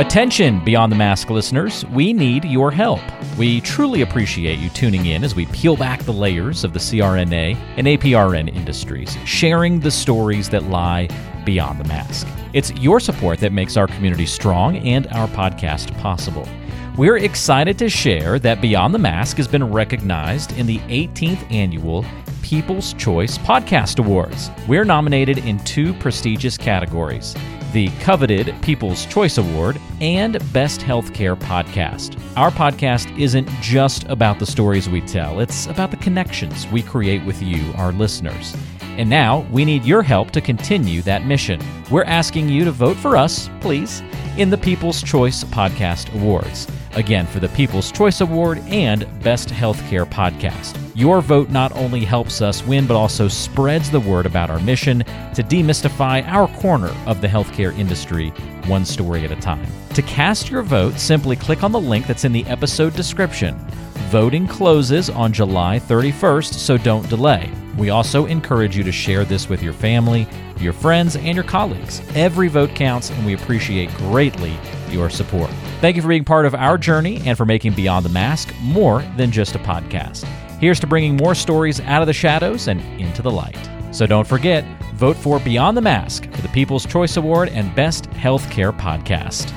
Attention, 0.00 0.64
Beyond 0.64 0.90
the 0.90 0.96
Mask 0.96 1.28
listeners, 1.28 1.84
we 1.88 2.14
need 2.14 2.46
your 2.46 2.70
help. 2.70 3.02
We 3.36 3.60
truly 3.60 4.00
appreciate 4.00 4.58
you 4.58 4.70
tuning 4.70 5.04
in 5.04 5.22
as 5.22 5.34
we 5.34 5.44
peel 5.44 5.76
back 5.76 6.00
the 6.04 6.10
layers 6.10 6.64
of 6.64 6.72
the 6.72 6.78
CRNA 6.78 7.54
and 7.76 7.86
APRN 7.86 8.48
industries, 8.48 9.14
sharing 9.26 9.78
the 9.78 9.90
stories 9.90 10.48
that 10.48 10.62
lie 10.62 11.10
beyond 11.44 11.78
the 11.78 11.84
mask. 11.84 12.26
It's 12.54 12.72
your 12.76 12.98
support 12.98 13.40
that 13.40 13.52
makes 13.52 13.76
our 13.76 13.86
community 13.86 14.24
strong 14.24 14.78
and 14.78 15.06
our 15.08 15.28
podcast 15.28 15.94
possible. 15.98 16.48
We're 16.96 17.18
excited 17.18 17.76
to 17.80 17.90
share 17.90 18.38
that 18.38 18.62
Beyond 18.62 18.94
the 18.94 18.98
Mask 18.98 19.36
has 19.36 19.48
been 19.48 19.70
recognized 19.70 20.56
in 20.56 20.64
the 20.64 20.78
18th 20.78 21.52
annual 21.52 22.06
People's 22.40 22.94
Choice 22.94 23.36
Podcast 23.36 23.98
Awards. 23.98 24.50
We're 24.66 24.86
nominated 24.86 25.36
in 25.36 25.62
two 25.64 25.92
prestigious 25.92 26.56
categories 26.56 27.36
the 27.72 27.88
coveted 28.00 28.54
People's 28.62 29.06
Choice 29.06 29.38
Award 29.38 29.80
and 30.00 30.38
Best 30.52 30.80
Healthcare 30.80 31.36
Podcast. 31.36 32.20
Our 32.36 32.50
podcast 32.50 33.16
isn't 33.18 33.48
just 33.60 34.04
about 34.04 34.38
the 34.38 34.46
stories 34.46 34.88
we 34.88 35.00
tell, 35.02 35.40
it's 35.40 35.66
about 35.66 35.90
the 35.90 35.96
connections 35.98 36.66
we 36.68 36.82
create 36.82 37.24
with 37.24 37.40
you, 37.42 37.72
our 37.76 37.92
listeners. 37.92 38.56
And 39.00 39.08
now 39.08 39.46
we 39.50 39.64
need 39.64 39.86
your 39.86 40.02
help 40.02 40.30
to 40.32 40.42
continue 40.42 41.00
that 41.02 41.24
mission. 41.24 41.58
We're 41.90 42.04
asking 42.04 42.50
you 42.50 42.66
to 42.66 42.70
vote 42.70 42.98
for 42.98 43.16
us, 43.16 43.48
please, 43.60 44.02
in 44.36 44.50
the 44.50 44.58
People's 44.58 45.02
Choice 45.02 45.42
Podcast 45.42 46.14
Awards. 46.14 46.68
Again, 46.92 47.26
for 47.26 47.40
the 47.40 47.48
People's 47.48 47.90
Choice 47.90 48.20
Award 48.20 48.58
and 48.66 49.08
Best 49.22 49.48
Healthcare 49.48 50.04
Podcast. 50.04 50.78
Your 50.94 51.22
vote 51.22 51.48
not 51.48 51.74
only 51.76 52.04
helps 52.04 52.42
us 52.42 52.62
win, 52.66 52.86
but 52.86 52.94
also 52.94 53.26
spreads 53.26 53.90
the 53.90 54.00
word 54.00 54.26
about 54.26 54.50
our 54.50 54.60
mission 54.60 54.98
to 54.98 55.42
demystify 55.42 56.22
our 56.26 56.48
corner 56.58 56.94
of 57.06 57.22
the 57.22 57.28
healthcare 57.28 57.74
industry, 57.78 58.28
one 58.66 58.84
story 58.84 59.24
at 59.24 59.32
a 59.32 59.36
time. 59.36 59.66
To 59.94 60.02
cast 60.02 60.50
your 60.50 60.60
vote, 60.60 60.98
simply 60.98 61.36
click 61.36 61.64
on 61.64 61.72
the 61.72 61.80
link 61.80 62.06
that's 62.06 62.26
in 62.26 62.32
the 62.32 62.44
episode 62.44 62.94
description. 62.94 63.56
Voting 64.10 64.46
closes 64.46 65.08
on 65.08 65.32
July 65.32 65.80
31st, 65.80 66.52
so 66.52 66.76
don't 66.76 67.08
delay. 67.08 67.50
We 67.80 67.88
also 67.88 68.26
encourage 68.26 68.76
you 68.76 68.84
to 68.84 68.92
share 68.92 69.24
this 69.24 69.48
with 69.48 69.62
your 69.62 69.72
family, 69.72 70.28
your 70.58 70.74
friends, 70.74 71.16
and 71.16 71.34
your 71.34 71.44
colleagues. 71.44 72.02
Every 72.14 72.48
vote 72.48 72.74
counts, 72.74 73.08
and 73.08 73.24
we 73.24 73.32
appreciate 73.32 73.88
greatly 73.94 74.54
your 74.90 75.08
support. 75.08 75.50
Thank 75.80 75.96
you 75.96 76.02
for 76.02 76.08
being 76.08 76.24
part 76.24 76.44
of 76.44 76.54
our 76.54 76.76
journey 76.76 77.22
and 77.24 77.38
for 77.38 77.46
making 77.46 77.72
Beyond 77.72 78.04
the 78.04 78.10
Mask 78.10 78.54
more 78.60 79.00
than 79.16 79.30
just 79.30 79.54
a 79.54 79.58
podcast. 79.60 80.24
Here's 80.60 80.78
to 80.80 80.86
bringing 80.86 81.16
more 81.16 81.34
stories 81.34 81.80
out 81.80 82.02
of 82.02 82.06
the 82.06 82.12
shadows 82.12 82.68
and 82.68 82.82
into 83.00 83.22
the 83.22 83.30
light. 83.30 83.56
So 83.92 84.06
don't 84.06 84.26
forget, 84.26 84.62
vote 84.92 85.16
for 85.16 85.40
Beyond 85.40 85.74
the 85.74 85.80
Mask 85.80 86.30
for 86.32 86.42
the 86.42 86.48
People's 86.48 86.84
Choice 86.84 87.16
Award 87.16 87.48
and 87.48 87.74
Best 87.74 88.10
Healthcare 88.10 88.78
Podcast. 88.78 89.56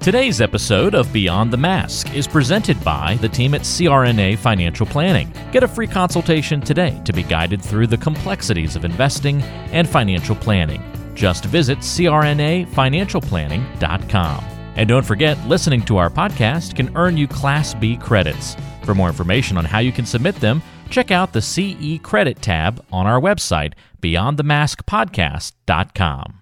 Today's 0.00 0.40
episode 0.40 0.94
of 0.94 1.12
Beyond 1.12 1.52
the 1.52 1.58
Mask 1.58 2.14
is 2.14 2.26
presented 2.26 2.82
by 2.82 3.18
the 3.20 3.28
team 3.28 3.52
at 3.52 3.60
CRNA 3.60 4.38
Financial 4.38 4.86
Planning. 4.86 5.30
Get 5.52 5.62
a 5.62 5.68
free 5.68 5.86
consultation 5.86 6.62
today 6.62 6.98
to 7.04 7.12
be 7.12 7.22
guided 7.22 7.60
through 7.60 7.86
the 7.86 7.98
complexities 7.98 8.76
of 8.76 8.86
investing 8.86 9.42
and 9.72 9.86
financial 9.86 10.34
planning. 10.34 10.82
Just 11.14 11.44
visit 11.44 11.80
crnafinancialplanning.com. 11.80 14.44
And 14.76 14.88
don't 14.88 15.04
forget, 15.04 15.36
listening 15.46 15.82
to 15.82 15.98
our 15.98 16.08
podcast 16.08 16.76
can 16.76 16.96
earn 16.96 17.18
you 17.18 17.28
Class 17.28 17.74
B 17.74 17.98
credits. 17.98 18.56
For 18.84 18.94
more 18.94 19.08
information 19.08 19.58
on 19.58 19.66
how 19.66 19.80
you 19.80 19.92
can 19.92 20.06
submit 20.06 20.36
them, 20.36 20.62
check 20.88 21.10
out 21.10 21.34
the 21.34 21.42
CE 21.42 22.00
Credit 22.02 22.40
tab 22.40 22.82
on 22.90 23.06
our 23.06 23.20
website, 23.20 23.74
beyondthemaskpodcast.com. 24.00 26.39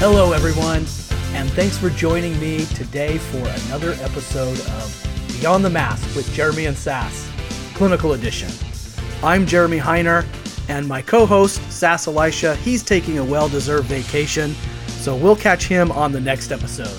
Hello, 0.00 0.30
everyone, 0.30 0.86
and 1.34 1.50
thanks 1.54 1.76
for 1.76 1.90
joining 1.90 2.38
me 2.38 2.64
today 2.66 3.18
for 3.18 3.38
another 3.66 3.94
episode 3.94 4.56
of 4.56 5.26
Beyond 5.40 5.64
the 5.64 5.70
Mask 5.70 6.14
with 6.14 6.32
Jeremy 6.32 6.66
and 6.66 6.76
Sass, 6.76 7.28
Clinical 7.74 8.12
Edition. 8.12 8.48
I'm 9.24 9.44
Jeremy 9.44 9.78
Heiner, 9.80 10.24
and 10.68 10.86
my 10.86 11.02
co 11.02 11.26
host, 11.26 11.60
Sass 11.72 12.06
Elisha, 12.06 12.54
he's 12.54 12.84
taking 12.84 13.18
a 13.18 13.24
well 13.24 13.48
deserved 13.48 13.88
vacation, 13.88 14.54
so 14.86 15.16
we'll 15.16 15.34
catch 15.34 15.66
him 15.66 15.90
on 15.90 16.12
the 16.12 16.20
next 16.20 16.52
episode. 16.52 16.96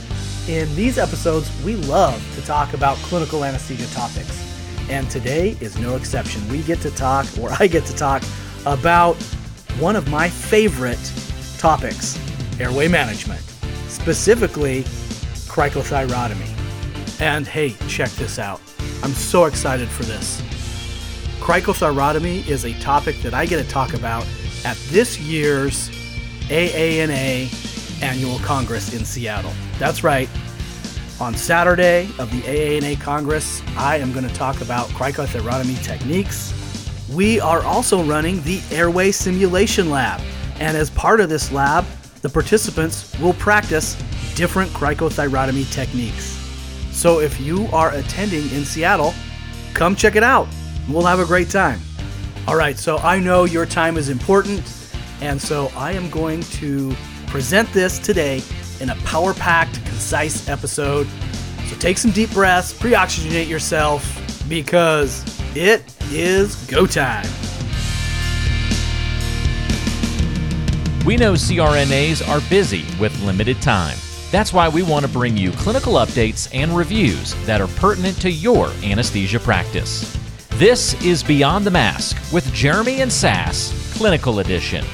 In 0.50 0.68
these 0.76 0.98
episodes, 0.98 1.50
we 1.64 1.78
love 1.78 2.22
to 2.36 2.42
talk 2.42 2.74
about 2.74 2.98
clinical 2.98 3.46
anesthesia 3.46 3.88
topics, 3.94 4.44
and 4.90 5.10
today 5.10 5.56
is 5.62 5.80
no 5.80 5.96
exception. 5.96 6.46
We 6.50 6.64
get 6.64 6.82
to 6.82 6.92
talk, 6.92 7.26
or 7.40 7.50
I 7.62 7.68
get 7.68 7.86
to 7.86 7.96
talk, 7.96 8.24
about 8.66 9.16
one 9.80 9.96
of 9.96 10.10
my 10.10 10.28
favorite 10.28 11.14
topics 11.58 12.20
airway 12.60 12.88
management, 12.88 13.42
specifically 13.88 14.84
cricothyrotomy. 15.48 17.22
And 17.22 17.48
hey, 17.48 17.76
check 17.88 18.10
this 18.12 18.40
out. 18.40 18.62
I'm 19.04 19.12
so 19.12 19.46
excited 19.46 19.90
for 19.90 20.04
this. 20.04 20.42
Cricothyrotomy 21.40 22.48
is 22.48 22.66
a 22.66 22.74
topic 22.80 23.22
that 23.22 23.34
I 23.34 23.46
get 23.46 23.64
to 23.64 23.70
talk 23.70 23.94
about 23.94 24.26
at 24.66 24.78
this 24.90 25.20
year's 25.20 25.90
AANA 26.50 28.04
Annual 28.04 28.40
Congress 28.40 28.94
in 28.94 29.06
Seattle. 29.06 29.54
That's 29.78 30.04
right. 30.04 30.30
On 31.20 31.34
Saturday 31.36 32.10
of 32.18 32.32
the 32.32 32.42
AANA 32.42 33.00
Congress, 33.02 33.62
I 33.76 33.98
am 33.98 34.14
going 34.14 34.28
to 34.28 34.34
talk 34.34 34.62
about 34.62 34.88
cricothyrotomy 34.90 35.84
techniques. 35.84 36.54
We 37.12 37.40
are 37.40 37.62
also 37.64 38.04
running 38.04 38.42
the 38.44 38.62
Airway 38.72 39.12
Simulation 39.12 39.90
Lab, 39.90 40.22
and 40.60 40.78
as 40.78 40.90
part 40.90 41.20
of 41.20 41.30
this 41.30 41.52
lab, 41.52 41.86
the 42.22 42.30
participants 42.30 43.18
will 43.20 43.34
practice 43.34 43.96
different 44.36 44.72
cricothyrotomy 44.72 45.72
techniques. 45.72 46.38
So 46.92 47.20
if 47.20 47.40
you 47.40 47.68
are 47.68 47.94
attending 47.94 48.50
in 48.52 48.66
Seattle, 48.66 49.14
come 49.74 49.96
check 49.96 50.16
it 50.16 50.24
out. 50.24 50.48
We'll 50.90 51.06
have 51.06 51.20
a 51.20 51.26
great 51.26 51.50
time. 51.50 51.80
All 52.48 52.56
right, 52.56 52.78
so 52.78 52.98
I 52.98 53.20
know 53.20 53.46
your 53.46 53.66
time 53.66 53.96
is 53.96 54.10
important, 54.10 54.64
and 55.22 55.42
so 55.42 55.72
I 55.76 55.92
am 55.92 56.10
going 56.10 56.42
to 56.42 56.96
present 57.28 57.72
this 57.74 58.00
today 58.00 58.42
in 58.80 58.90
a 58.90 58.96
power 59.06 59.34
packed, 59.34 59.76
concise 59.86 60.50
episode. 60.50 61.08
So 61.68 61.76
take 61.76 61.98
some 61.98 62.12
deep 62.12 62.32
breaths, 62.32 62.74
pre 62.74 62.94
oxygenate 62.94 63.48
yourself, 63.48 64.04
because 64.50 65.24
it 65.56 65.84
is 66.12 66.56
go 66.66 66.88
time. 66.88 67.28
We 71.06 71.16
know 71.16 71.34
CRNAs 71.34 72.28
are 72.28 72.42
busy 72.50 72.86
with 73.00 73.18
limited 73.22 73.62
time. 73.62 73.98
That's 74.32 74.52
why 74.52 74.68
we 74.68 74.84
want 74.84 75.06
to 75.06 75.12
bring 75.12 75.38
you 75.38 75.52
clinical 75.54 75.94
updates 75.94 76.50
and 76.54 76.76
reviews 76.76 77.34
that 77.46 77.62
are 77.62 77.68
pertinent 77.68 78.20
to 78.22 78.30
your 78.30 78.70
anesthesia 78.84 79.40
practice. 79.40 80.16
This 80.52 81.02
is 81.02 81.24
Beyond 81.24 81.66
the 81.66 81.72
Mask 81.72 82.18
with 82.34 82.54
Jeremy 82.54 83.02
and 83.02 83.12
Sass, 83.12 83.74
Clinical 83.98 84.40
Edition. 84.40 84.86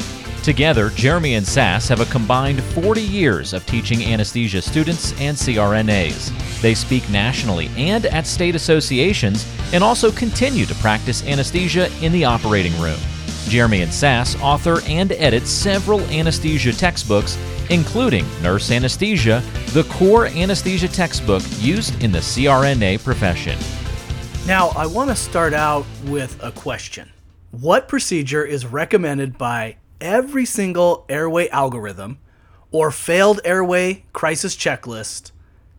Together, 0.44 0.92
Jeremy 0.92 1.34
and 1.34 1.46
Sass 1.46 1.88
have 1.90 2.02
a 2.02 2.06
combined 2.06 2.62
40 2.62 3.02
years 3.02 3.52
of 3.52 3.66
teaching 3.66 4.04
anesthesia 4.04 4.62
students 4.62 5.12
and 5.20 5.36
CRNAs. 5.36 6.62
They 6.62 6.76
speak 6.76 7.10
nationally 7.10 7.72
and 7.78 8.06
at 8.06 8.28
state 8.28 8.54
associations 8.54 9.52
and 9.74 9.84
also 9.84 10.12
continue 10.12 10.68
to 10.68 10.76
practice 10.76 11.26
anesthesia 11.26 11.90
in 12.04 12.12
the 12.12 12.26
operating 12.26 12.80
room. 12.80 13.00
Jeremy 13.48 13.82
and 13.82 13.94
Sass 13.94 14.36
author 14.42 14.82
and 14.88 15.12
edit 15.14 15.48
several 15.48 16.02
anesthesia 16.02 16.74
textbooks, 16.74 17.38
including 17.70 18.26
Nurse 18.42 18.72
Anesthesia, 18.72 19.44
the 19.68 19.84
core 19.84 20.28
anesthesia 20.28 20.88
textbook 20.88 21.44
used 21.60 22.02
in 22.04 22.12
the 22.12 22.20
CRNA 22.20 23.04
profession. 23.04 23.58
Now, 24.48 24.70
I 24.70 24.86
want 24.86 25.10
to 25.10 25.16
start 25.16 25.54
out 25.54 25.86
with 26.06 26.38
a 26.44 26.52
question. 26.52 27.10
What 27.52 27.88
procedure 27.88 28.44
is 28.44 28.66
recommended 28.66 29.38
by 29.38 29.78
every 30.02 30.46
single 30.46 31.06
airway 31.10 31.48
algorithm 31.50 32.20
or 32.72 32.92
failed 32.92 33.40
airway 33.46 34.06
crisis 34.14 34.56
checklist 34.56 35.32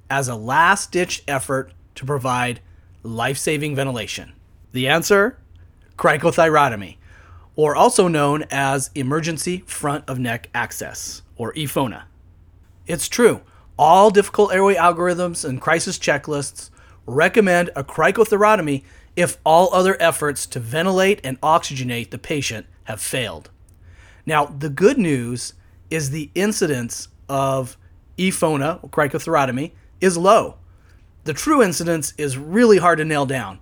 as 0.08 0.28
a 0.28 0.34
last 0.34 0.90
ditch 0.90 1.22
effort 1.28 1.72
to 1.96 2.04
provide 2.04 2.60
life 3.02 3.38
saving 3.38 3.76
ventilation? 3.76 4.32
The 4.72 4.88
answer 4.88 5.38
cricothyrotomy 5.96 6.96
or 7.56 7.74
also 7.74 8.06
known 8.06 8.44
as 8.50 8.90
emergency 8.94 9.64
front 9.66 10.04
of 10.08 10.18
neck 10.18 10.48
access, 10.54 11.22
or 11.36 11.52
EFONA. 11.54 12.04
It's 12.86 13.08
true, 13.08 13.40
all 13.78 14.10
difficult 14.10 14.52
airway 14.52 14.76
algorithms 14.76 15.44
and 15.44 15.60
crisis 15.60 15.98
checklists 15.98 16.70
recommend 17.06 17.70
a 17.74 17.82
cricothyrotomy 17.82 18.84
if 19.16 19.38
all 19.44 19.72
other 19.72 19.96
efforts 20.00 20.46
to 20.46 20.60
ventilate 20.60 21.20
and 21.24 21.40
oxygenate 21.40 22.10
the 22.10 22.18
patient 22.18 22.66
have 22.84 23.00
failed. 23.00 23.50
Now, 24.26 24.46
the 24.46 24.68
good 24.68 24.98
news 24.98 25.54
is 25.90 26.10
the 26.10 26.30
incidence 26.34 27.08
of 27.28 27.76
EFONA, 28.18 28.82
or 28.82 28.88
cricothyrotomy, 28.88 29.72
is 30.00 30.18
low. 30.18 30.56
The 31.24 31.32
true 31.32 31.62
incidence 31.62 32.12
is 32.18 32.36
really 32.36 32.78
hard 32.78 32.98
to 32.98 33.04
nail 33.04 33.26
down. 33.26 33.60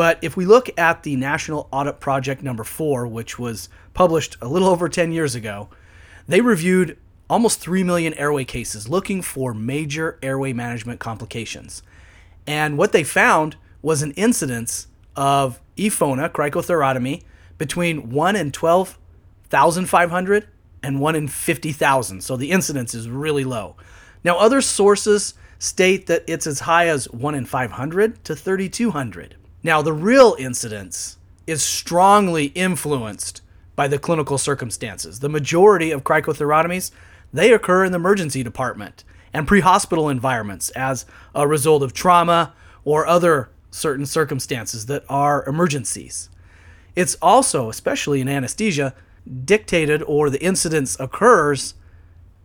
But 0.00 0.16
if 0.22 0.34
we 0.34 0.46
look 0.46 0.70
at 0.78 1.02
the 1.02 1.14
National 1.14 1.68
Audit 1.70 2.00
Project 2.00 2.42
number 2.42 2.64
four, 2.64 3.06
which 3.06 3.38
was 3.38 3.68
published 3.92 4.34
a 4.40 4.48
little 4.48 4.70
over 4.70 4.88
10 4.88 5.12
years 5.12 5.34
ago, 5.34 5.68
They 6.30 6.40
reviewed 6.40 6.96
almost 7.28 7.58
3 7.58 7.82
million 7.82 8.14
airway 8.14 8.44
cases 8.44 8.88
looking 8.88 9.20
for 9.20 9.52
major 9.52 10.16
airway 10.22 10.52
management 10.52 11.00
complications. 11.00 11.82
And 12.46 12.78
what 12.78 12.92
they 12.92 13.02
found 13.02 13.56
was 13.82 14.00
an 14.02 14.12
incidence 14.12 14.86
of 15.16 15.60
EFONA, 15.76 16.30
cricothyrotomy, 16.30 17.24
between 17.58 18.10
1 18.10 18.36
in 18.36 18.52
12,500 18.52 20.48
and 20.84 21.00
1 21.00 21.16
in 21.16 21.26
50,000. 21.26 22.20
So 22.22 22.36
the 22.36 22.52
incidence 22.52 22.94
is 22.94 23.08
really 23.08 23.42
low. 23.42 23.74
Now, 24.22 24.38
other 24.38 24.60
sources 24.60 25.34
state 25.58 26.06
that 26.06 26.22
it's 26.28 26.46
as 26.46 26.60
high 26.60 26.86
as 26.86 27.10
1 27.10 27.34
in 27.34 27.44
500 27.44 28.22
to 28.24 28.36
3,200. 28.36 29.34
Now, 29.62 29.82
the 29.82 29.92
real 29.92 30.36
incidence 30.38 31.18
is 31.46 31.62
strongly 31.62 32.46
influenced 32.46 33.42
by 33.76 33.88
the 33.88 33.98
clinical 33.98 34.38
circumstances. 34.38 35.20
The 35.20 35.28
majority 35.28 35.90
of 35.90 36.04
cricothyrotomies, 36.04 36.90
they 37.32 37.52
occur 37.52 37.84
in 37.84 37.92
the 37.92 37.96
emergency 37.96 38.42
department 38.42 39.04
and 39.32 39.46
pre-hospital 39.46 40.08
environments 40.08 40.70
as 40.70 41.06
a 41.34 41.46
result 41.46 41.82
of 41.82 41.92
trauma 41.92 42.54
or 42.84 43.06
other 43.06 43.50
certain 43.70 44.06
circumstances 44.06 44.86
that 44.86 45.04
are 45.08 45.46
emergencies. 45.46 46.30
It's 46.96 47.16
also, 47.22 47.68
especially 47.68 48.20
in 48.20 48.28
anesthesia, 48.28 48.94
dictated 49.44 50.02
or 50.02 50.30
the 50.30 50.42
incidence 50.42 50.98
occurs 50.98 51.74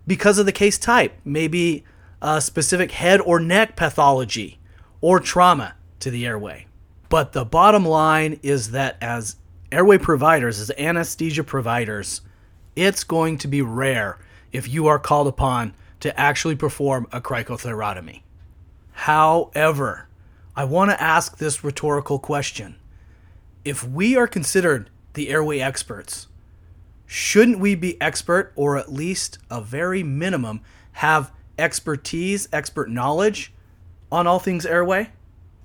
because 0.06 0.38
of 0.38 0.46
the 0.46 0.52
case 0.52 0.78
type, 0.78 1.14
maybe 1.24 1.84
a 2.22 2.40
specific 2.42 2.92
head 2.92 3.22
or 3.22 3.40
neck 3.40 3.76
pathology 3.76 4.60
or 5.02 5.20
trauma 5.20 5.76
to 6.00 6.12
the 6.12 6.26
airway. 6.26 6.68
But 7.10 7.34
the 7.34 7.46
bottom 7.46 7.86
line 7.86 8.40
is 8.42 8.72
that 8.72 8.98
as 9.02 9.36
airway 9.72 9.98
providers, 9.98 10.60
as 10.60 10.72
anesthesia 10.78 11.44
providers, 11.44 12.22
it's 12.76 13.04
going 13.04 13.38
to 13.40 13.48
be 13.48 13.62
rare 13.62 14.18
if 14.52 14.68
you 14.68 14.88
are 14.88 15.00
called 15.00 15.28
upon 15.28 15.74
to 16.00 16.20
actually 16.20 16.56
perform 16.56 17.08
a 17.12 17.22
cricothyrotomy. 17.22 18.22
However, 18.92 20.08
I 20.56 20.64
want 20.64 20.92
to 20.92 21.02
ask 21.02 21.38
this 21.38 21.64
rhetorical 21.64 22.20
question. 22.20 22.78
If 23.64 23.84
we 23.84 24.16
are 24.16 24.28
considered 24.28 24.90
the 25.14 25.30
airway 25.30 25.60
experts, 25.60 26.28
shouldn't 27.06 27.60
we 27.60 27.76
be 27.76 28.00
expert 28.02 28.54
or 28.56 28.78
at 28.78 28.92
least 28.92 29.38
a 29.50 29.62
very 29.62 30.04
minimum 30.04 30.62
have 30.94 31.32
expertise, 31.58 32.48
expert 32.54 32.90
knowledge 32.90 33.54
on 34.12 34.28
all 34.28 34.40
things 34.40 34.66
airway? 34.66 35.10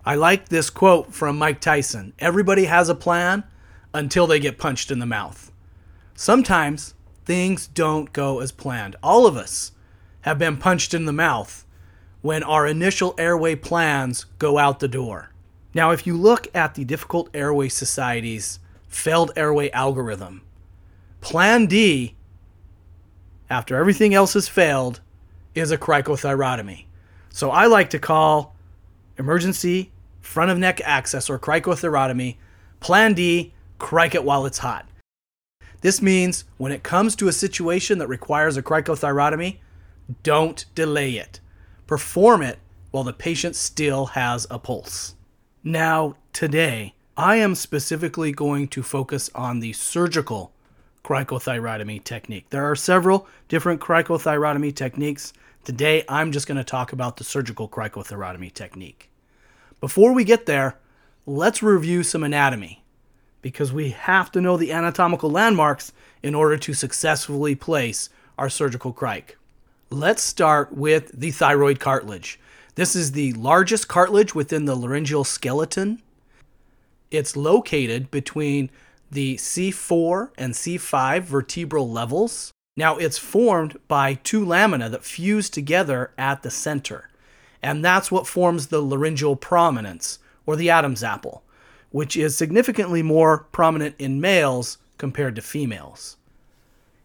I 0.05 0.15
like 0.15 0.49
this 0.49 0.71
quote 0.71 1.13
from 1.13 1.37
Mike 1.39 1.61
Tyson 1.61 2.13
Everybody 2.19 2.65
has 2.65 2.89
a 2.89 2.95
plan 2.95 3.45
until 3.93 4.27
they 4.27 4.41
get 4.41 4.59
punched 4.59 4.91
in 4.91 4.99
the 4.99 5.07
mouth. 5.07 5.53
Sometimes 6.15 6.95
things 7.25 7.67
don't 7.67 8.13
go 8.13 8.41
as 8.41 8.53
planned. 8.53 8.97
All 9.03 9.27
of 9.27 9.37
us 9.37 9.73
have 10.23 10.39
been 10.39 10.57
punched 10.57 10.95
in 10.95 11.05
the 11.05 11.13
mouth 11.13 11.67
when 12.23 12.43
our 12.43 12.67
initial 12.67 13.15
airway 13.19 13.55
plans 13.55 14.27
go 14.39 14.59
out 14.59 14.81
the 14.81 14.89
door. 14.89 15.31
Now, 15.73 15.93
if 15.93 16.07
you 16.07 16.17
look 16.17 16.49
at 16.55 16.75
the 16.75 16.85
Difficult 16.85 17.31
Airway 17.33 17.69
Society's 17.69 18.59
failed 18.89 19.31
airway 19.37 19.71
algorithm, 19.71 20.43
Plan 21.21 21.67
D, 21.67 22.17
after 23.49 23.77
everything 23.77 24.15
else 24.15 24.33
has 24.35 24.49
failed, 24.49 25.01
is 25.55 25.71
a 25.71 25.79
cricothyrotomy. 25.79 26.87
So 27.31 27.51
I 27.51 27.67
like 27.67 27.91
to 27.91 27.99
call 27.99 28.57
emergency 29.21 29.93
front 30.21 30.51
of 30.51 30.59
neck 30.59 30.81
access 30.85 31.31
or 31.31 31.39
cricothyrotomy 31.39 32.37
Plan 32.81 33.13
D, 33.13 33.53
cric 33.79 34.15
it 34.15 34.25
while 34.25 34.47
it's 34.47 34.59
hot. 34.59 34.87
This 35.83 36.03
means 36.03 36.45
when 36.57 36.73
it 36.73 36.83
comes 36.83 37.15
to 37.17 37.29
a 37.29 37.33
situation 37.33 37.99
that 37.99 38.09
requires 38.09 38.57
a 38.57 38.63
cricothyrotomy, 38.63 39.59
don't 40.23 40.65
delay 40.75 41.13
it. 41.13 41.41
Perform 41.87 42.43
it 42.43 42.59
while 42.91 43.05
the 43.05 43.13
patient 43.13 43.55
still 43.55 44.07
has 44.07 44.47
a 44.51 44.59
pulse. 44.59 45.15
Now, 45.63 46.17
today, 46.33 46.95
I 47.17 47.37
am 47.37 47.55
specifically 47.55 48.33
going 48.33 48.69
to 48.69 48.83
focus 48.83 49.31
on 49.35 49.61
the 49.61 49.75
surgical 49.75 50.53
cricothyrotomy 51.05 52.03
technique. 52.03 52.49
There 52.49 52.71
are 52.71 52.77
several 52.77 53.29
different 53.49 53.81
cricothyrotomy 53.81 54.75
techniques. 54.75 55.33
Today, 55.65 56.05
I'm 56.09 56.33
just 56.33 56.47
going 56.47 56.59
to 56.59 56.65
talk 56.65 56.93
about 56.93 57.19
the 57.19 57.25
surgical 57.25 57.69
cricothyrotomy 57.69 58.53
technique. 58.53 59.10
Before 59.81 60.13
we 60.13 60.25
get 60.25 60.45
there, 60.45 60.77
let's 61.25 61.63
review 61.63 62.03
some 62.03 62.23
anatomy 62.23 62.85
because 63.41 63.73
we 63.73 63.91
have 63.91 64.31
to 64.33 64.41
know 64.41 64.59
the 64.59 64.73
anatomical 64.73 65.31
landmarks 65.31 65.93
in 66.23 66.35
order 66.35 66.59
to 66.59 66.75
successfully 66.75 67.55
place 67.55 68.11
our 68.37 68.51
surgical 68.51 68.93
cric. 68.93 69.39
Let's 69.89 70.23
start 70.23 70.75
with 70.75 71.19
the 71.19 71.31
thyroid 71.31 71.81
cartilage. 71.81 72.39
This 72.75 72.95
is 72.95 73.13
the 73.13 73.33
largest 73.33 73.89
cartilage 73.89 74.35
within 74.35 74.67
the 74.67 74.77
laryngeal 74.77 75.25
skeleton. 75.25 76.03
It's 77.11 77.35
located 77.35 78.11
between 78.11 78.71
the 79.11 79.37
C4 79.37 80.31
and 80.37 80.53
C5 80.53 81.23
vertebral 81.23 81.91
levels. 81.91 82.53
Now, 82.77 82.99
it's 82.99 83.19
formed 83.19 83.79
by 83.89 84.15
two 84.15 84.45
lamina 84.45 84.89
that 84.91 85.05
fuse 85.05 85.51
together 85.51 86.13
at 86.17 86.43
the 86.43 86.51
center. 86.51 87.10
And 87.63 87.85
that's 87.85 88.11
what 88.11 88.27
forms 88.27 88.69
the 88.69 88.81
laryngeal 88.81 89.37
prominence, 89.37 90.19
or 90.47 90.57
the 90.57 90.71
Adam's 90.71 91.05
apple, 91.05 91.43
which 91.91 92.17
is 92.17 92.37
significantly 92.37 93.03
more 93.03 93.47
prominent 93.53 93.97
in 93.99 94.21
males 94.21 94.79
compared 94.99 95.37
to 95.37 95.43
females. 95.43 96.17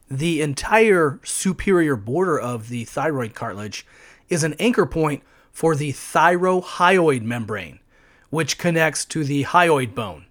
The 0.09 0.41
entire 0.41 1.19
superior 1.23 1.95
border 1.95 2.39
of 2.39 2.69
the 2.69 2.85
thyroid 2.85 3.33
cartilage 3.33 3.85
is 4.29 4.43
an 4.43 4.53
anchor 4.59 4.85
point 4.85 5.23
for 5.51 5.75
the 5.75 5.93
thyrohyoid 5.93 7.23
membrane, 7.23 7.79
which 8.29 8.57
connects 8.57 9.05
to 9.05 9.23
the 9.23 9.43
hyoid 9.45 9.95
bone 9.95 10.25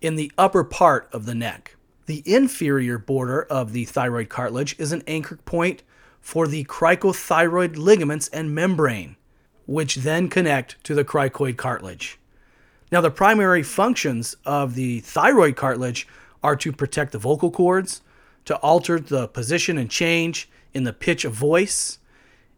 in 0.00 0.16
the 0.16 0.30
upper 0.36 0.64
part 0.64 1.08
of 1.12 1.24
the 1.24 1.34
neck. 1.34 1.76
The 2.06 2.22
inferior 2.26 2.98
border 2.98 3.42
of 3.42 3.72
the 3.72 3.84
thyroid 3.84 4.28
cartilage 4.28 4.78
is 4.78 4.92
an 4.92 5.02
anchor 5.06 5.36
point 5.36 5.82
for 6.20 6.46
the 6.46 6.64
cricothyroid 6.64 7.76
ligaments 7.76 8.28
and 8.28 8.54
membrane, 8.54 9.16
which 9.66 9.96
then 9.96 10.28
connect 10.28 10.82
to 10.84 10.94
the 10.94 11.04
cricoid 11.04 11.56
cartilage. 11.56 12.18
Now, 12.90 13.00
the 13.00 13.10
primary 13.10 13.62
functions 13.62 14.36
of 14.44 14.74
the 14.74 15.00
thyroid 15.00 15.56
cartilage 15.56 16.06
are 16.42 16.56
to 16.56 16.72
protect 16.72 17.12
the 17.12 17.18
vocal 17.18 17.50
cords, 17.50 18.00
to 18.44 18.56
alter 18.56 19.00
the 19.00 19.26
position 19.26 19.76
and 19.76 19.90
change 19.90 20.48
in 20.72 20.84
the 20.84 20.92
pitch 20.92 21.24
of 21.24 21.32
voice. 21.32 21.98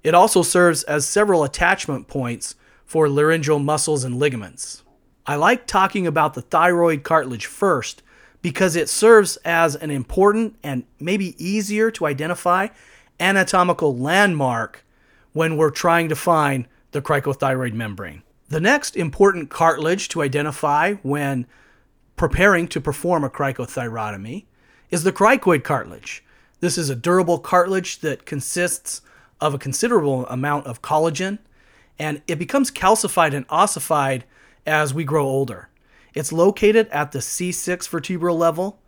It 0.05 0.15
also 0.15 0.43
serves 0.43 0.83
as 0.85 1.07
several 1.09 1.45
attachment 1.45 2.09
points 2.09 2.55
for 2.85 3.09
laryngeal 3.09 3.59
muscles 3.59 4.05
and 4.05 4.19
ligaments. 4.19 4.83
I 5.27 5.37
like 5.37 5.67
talking 5.67 6.07
about 6.07 6.35
the 6.35 6.43
thyroid 6.43 7.03
cartilage 7.03 7.47
first 7.47 8.03
because 8.41 8.77
it 8.77 8.89
serves 8.89 9.37
as 9.39 9.77
an 9.77 9.91
important 9.91 10.57
and 10.63 10.85
maybe 11.01 11.35
easier 11.43 11.91
to 11.93 12.07
identify 12.07 12.69
anatomical 13.21 13.97
landmark 13.97 14.85
when 15.33 15.57
we're 15.57 15.71
trying 15.71 16.09
to 16.09 16.17
find 16.17 16.67
the 16.93 17.03
cricothyroid 17.03 17.73
membrane. 17.73 18.23
The 18.49 18.61
next 18.61 18.97
important 18.97 19.51
cartilage 19.51 20.09
to 20.11 20.23
identify 20.23 20.95
when 20.95 21.47
preparing 22.17 22.67
to 22.69 22.81
perform 22.81 23.25
a 23.25 23.31
cricothyrotomy 23.31 24.47
is 24.91 25.05
the 25.05 25.13
cricoid 25.13 25.65
cartilage. 25.65 26.25
This 26.61 26.79
is 26.79 26.91
a 26.91 26.97
durable 26.97 27.39
cartilage 27.39 27.99
that 28.01 28.25
consists 28.25 29.03
of 29.41 29.55
a 29.55 29.59
considerable 29.59 30.27
amount 30.27 30.67
of 30.67 30.83
collagen 30.83 31.39
and 31.99 32.23
it 32.27 32.39
becomes 32.39 32.71
calcified 32.71 33.35
and 33.35 33.45
ossified 33.49 34.25
as 34.67 34.95
we 34.95 35.05
grow 35.05 35.27
older. 35.27 35.69
It's 36.15 36.33
located 36.33 36.89
at 36.89 37.13
the 37.13 37.19
C6 37.19 37.89
vertebral 37.89 38.37
level, 38.37 38.81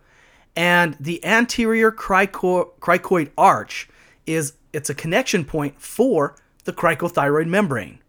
and 0.57 0.97
the 0.99 1.25
anterior 1.25 1.91
crico- 1.91 2.73
cricoid 2.81 3.31
arch 3.37 3.89
is 4.27 4.55
it's 4.73 4.91
a 4.91 4.95
connection 4.95 5.45
point 5.45 5.81
for 5.81 6.37
the 6.61 6.73
cricothyroid 6.73 7.47
membrane. 7.47 8.01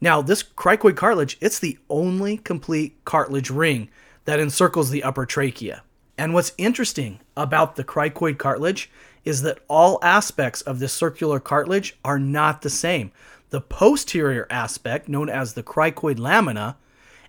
Now, 0.00 0.22
this 0.22 0.42
cricoid 0.42 0.96
cartilage, 0.96 1.38
it's 1.40 1.58
the 1.58 1.78
only 1.88 2.36
complete 2.38 3.04
cartilage 3.04 3.50
ring 3.50 3.88
that 4.24 4.40
encircles 4.40 4.90
the 4.90 5.02
upper 5.02 5.26
trachea. 5.26 5.82
And 6.16 6.34
what's 6.34 6.52
interesting 6.58 7.20
about 7.36 7.76
the 7.76 7.84
cricoid 7.84 8.38
cartilage 8.38 8.90
is 9.24 9.42
that 9.42 9.58
all 9.68 9.98
aspects 10.02 10.60
of 10.62 10.78
this 10.78 10.92
circular 10.92 11.40
cartilage 11.40 11.96
are 12.04 12.18
not 12.18 12.62
the 12.62 12.70
same. 12.70 13.12
The 13.50 13.60
posterior 13.60 14.46
aspect, 14.50 15.08
known 15.08 15.28
as 15.28 15.54
the 15.54 15.62
cricoid 15.62 16.18
lamina, 16.18 16.76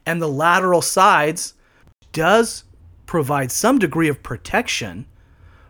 and 0.06 0.22
the 0.22 0.28
lateral 0.28 0.82
sides 0.82 1.54
does 2.12 2.64
provide 3.06 3.52
some 3.52 3.80
degree 3.80 4.08
of 4.08 4.24
protection 4.24 5.06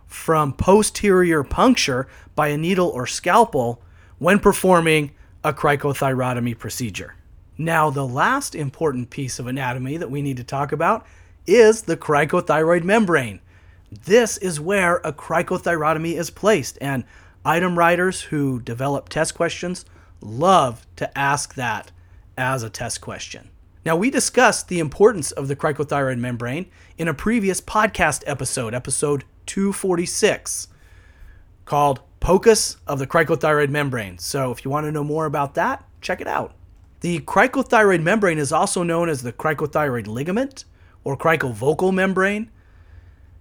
from 0.07 0.53
posterior 0.53 1.43
puncture 1.43 2.07
by 2.35 2.49
a 2.49 2.57
needle 2.57 2.89
or 2.89 3.05
scalpel 3.05 3.81
when 4.19 4.39
performing 4.39 5.11
a 5.43 5.53
cricothyrotomy 5.53 6.57
procedure. 6.57 7.15
Now, 7.57 7.89
the 7.89 8.05
last 8.05 8.55
important 8.55 9.09
piece 9.09 9.39
of 9.39 9.47
anatomy 9.47 9.97
that 9.97 10.11
we 10.11 10.21
need 10.21 10.37
to 10.37 10.43
talk 10.43 10.71
about 10.71 11.05
is 11.47 11.83
the 11.83 11.97
cricothyroid 11.97 12.83
membrane. 12.83 13.39
This 13.91 14.37
is 14.37 14.59
where 14.59 14.97
a 14.97 15.13
cricothyrotomy 15.13 16.17
is 16.17 16.29
placed, 16.29 16.77
and 16.81 17.05
item 17.45 17.77
writers 17.77 18.23
who 18.23 18.59
develop 18.59 19.07
test 19.07 19.35
questions 19.35 19.85
love 20.21 20.85
to 20.95 21.17
ask 21.17 21.53
that 21.55 21.91
as 22.37 22.63
a 22.63 22.69
test 22.69 22.99
question. 23.01 23.49
Now, 23.85 23.95
we 23.95 24.09
discussed 24.09 24.67
the 24.67 24.79
importance 24.79 25.31
of 25.31 25.47
the 25.47 25.55
cricothyroid 25.55 26.17
membrane 26.17 26.65
in 26.97 27.07
a 27.07 27.13
previous 27.13 27.61
podcast 27.61 28.23
episode, 28.25 28.73
episode 28.73 29.23
246, 29.45 30.67
called 31.65 32.01
POCUS 32.25 32.77
of 32.87 32.97
the 32.97 33.05
cricothyroid 33.05 33.69
membrane. 33.69 34.17
So, 34.17 34.49
if 34.49 34.65
you 34.65 34.71
want 34.71 34.87
to 34.87 34.91
know 34.91 35.03
more 35.03 35.27
about 35.27 35.53
that, 35.53 35.85
check 36.01 36.21
it 36.21 36.27
out. 36.27 36.55
The 37.01 37.19
cricothyroid 37.19 38.01
membrane 38.01 38.39
is 38.39 38.51
also 38.51 38.81
known 38.81 39.09
as 39.09 39.21
the 39.21 39.31
cricothyroid 39.31 40.07
ligament 40.07 40.65
or 41.03 41.15
cricovocal 41.15 41.93
membrane. 41.93 42.49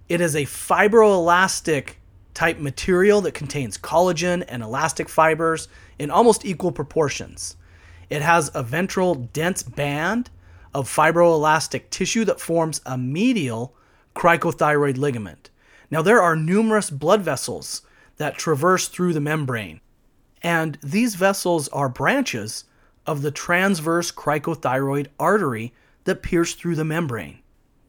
It 0.07 0.21
is 0.21 0.35
a 0.35 0.43
fibroelastic 0.43 1.93
type 2.35 2.59
material 2.59 3.21
that 3.21 3.31
contains 3.31 3.75
collagen 3.75 4.45
and 4.47 4.61
elastic 4.61 5.09
fibers 5.09 5.67
in 5.97 6.11
almost 6.11 6.45
equal 6.45 6.71
proportions. 6.71 7.57
It 8.11 8.21
has 8.21 8.51
a 8.53 8.61
ventral 8.61 9.15
dense 9.15 9.63
band 9.63 10.29
of 10.75 10.87
fibroelastic 10.87 11.89
tissue 11.89 12.23
that 12.25 12.39
forms 12.39 12.81
a 12.85 12.99
medial 12.99 13.75
cricothyroid 14.15 14.99
ligament. 14.99 15.49
Now, 15.89 16.03
there 16.03 16.21
are 16.21 16.35
numerous 16.35 16.91
blood 16.91 17.23
vessels 17.23 17.81
that 18.17 18.37
traverse 18.37 18.87
through 18.87 19.13
the 19.13 19.21
membrane, 19.21 19.81
and 20.41 20.77
these 20.83 21.15
vessels 21.15 21.67
are 21.69 21.89
branches 21.89 22.65
of 23.07 23.21
the 23.21 23.31
transverse 23.31 24.11
cricothyroid 24.11 25.07
artery 25.19 25.73
that 26.03 26.21
pierce 26.21 26.53
through 26.53 26.75
the 26.75 26.85
membrane. 26.85 27.39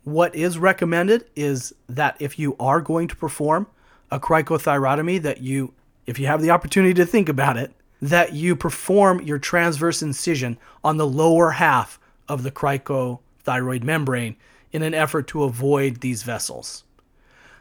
What 0.05 0.35
is 0.35 0.59
recommended 0.59 1.27
is 1.35 1.75
that 1.89 2.17
if 2.21 2.39
you 2.39 2.57
are 2.61 2.81
going 2.81 3.09
to 3.09 3.17
perform 3.17 3.67
a 4.11 4.21
cricothyrotomy, 4.21 5.21
that 5.23 5.43
you, 5.43 5.75
if 6.07 6.19
you 6.19 6.27
have 6.27 6.41
the 6.41 6.51
opportunity 6.51 6.95
to 6.95 7.07
think 7.07 7.29
about 7.29 7.57
it, 7.57 7.73
that 8.01 8.33
you 8.33 8.55
perform 8.55 9.21
your 9.23 9.39
transverse 9.39 10.03
incision 10.03 10.59
on 10.85 10.97
the 10.97 11.07
lower 11.07 11.53
half 11.53 11.99
of 12.29 12.43
the 12.43 12.51
cricothyroid 12.51 13.83
membrane 13.83 14.37
in 14.73 14.83
an 14.83 14.95
effort 14.95 15.27
to 15.29 15.45
avoid 15.45 16.01
these 16.01 16.23
vessels. 16.23 16.85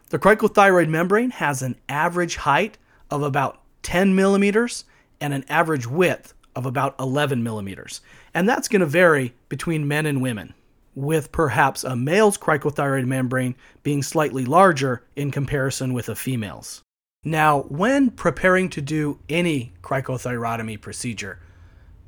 The 0.10 0.20
cricothyroid 0.20 0.88
membrane 0.88 1.32
has 1.32 1.62
an 1.62 1.78
average 1.90 2.36
height 2.36 2.78
of 3.10 3.24
about 3.24 3.62
10 3.82 4.16
millimeters 4.16 4.86
and 5.20 5.34
an 5.34 5.44
average 5.50 5.88
width 5.88 6.34
of 6.56 6.66
about 6.66 6.96
11 7.00 7.42
millimeters. 7.44 8.02
And 8.34 8.48
that's 8.48 8.68
going 8.68 8.82
to 8.82 8.86
vary 8.86 9.34
between 9.50 9.88
men 9.88 10.06
and 10.06 10.22
women, 10.22 10.54
with 10.94 11.32
perhaps 11.32 11.84
a 11.84 11.96
male's 11.96 12.38
cricothyroid 12.38 13.06
membrane 13.06 13.56
being 13.82 14.04
slightly 14.04 14.46
larger 14.46 15.04
in 15.16 15.32
comparison 15.32 15.94
with 15.94 16.08
a 16.08 16.16
female's. 16.16 16.82
Now, 17.24 17.62
when 17.64 18.12
preparing 18.12 18.70
to 18.70 18.82
do 18.82 19.20
any 19.28 19.74
cricothyrotomy 19.82 20.80
procedure, 20.80 21.40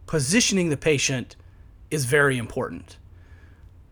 positioning 0.05 0.69
the 0.69 0.77
patient 0.77 1.35
is 1.89 2.05
very 2.05 2.37
important. 2.37 2.97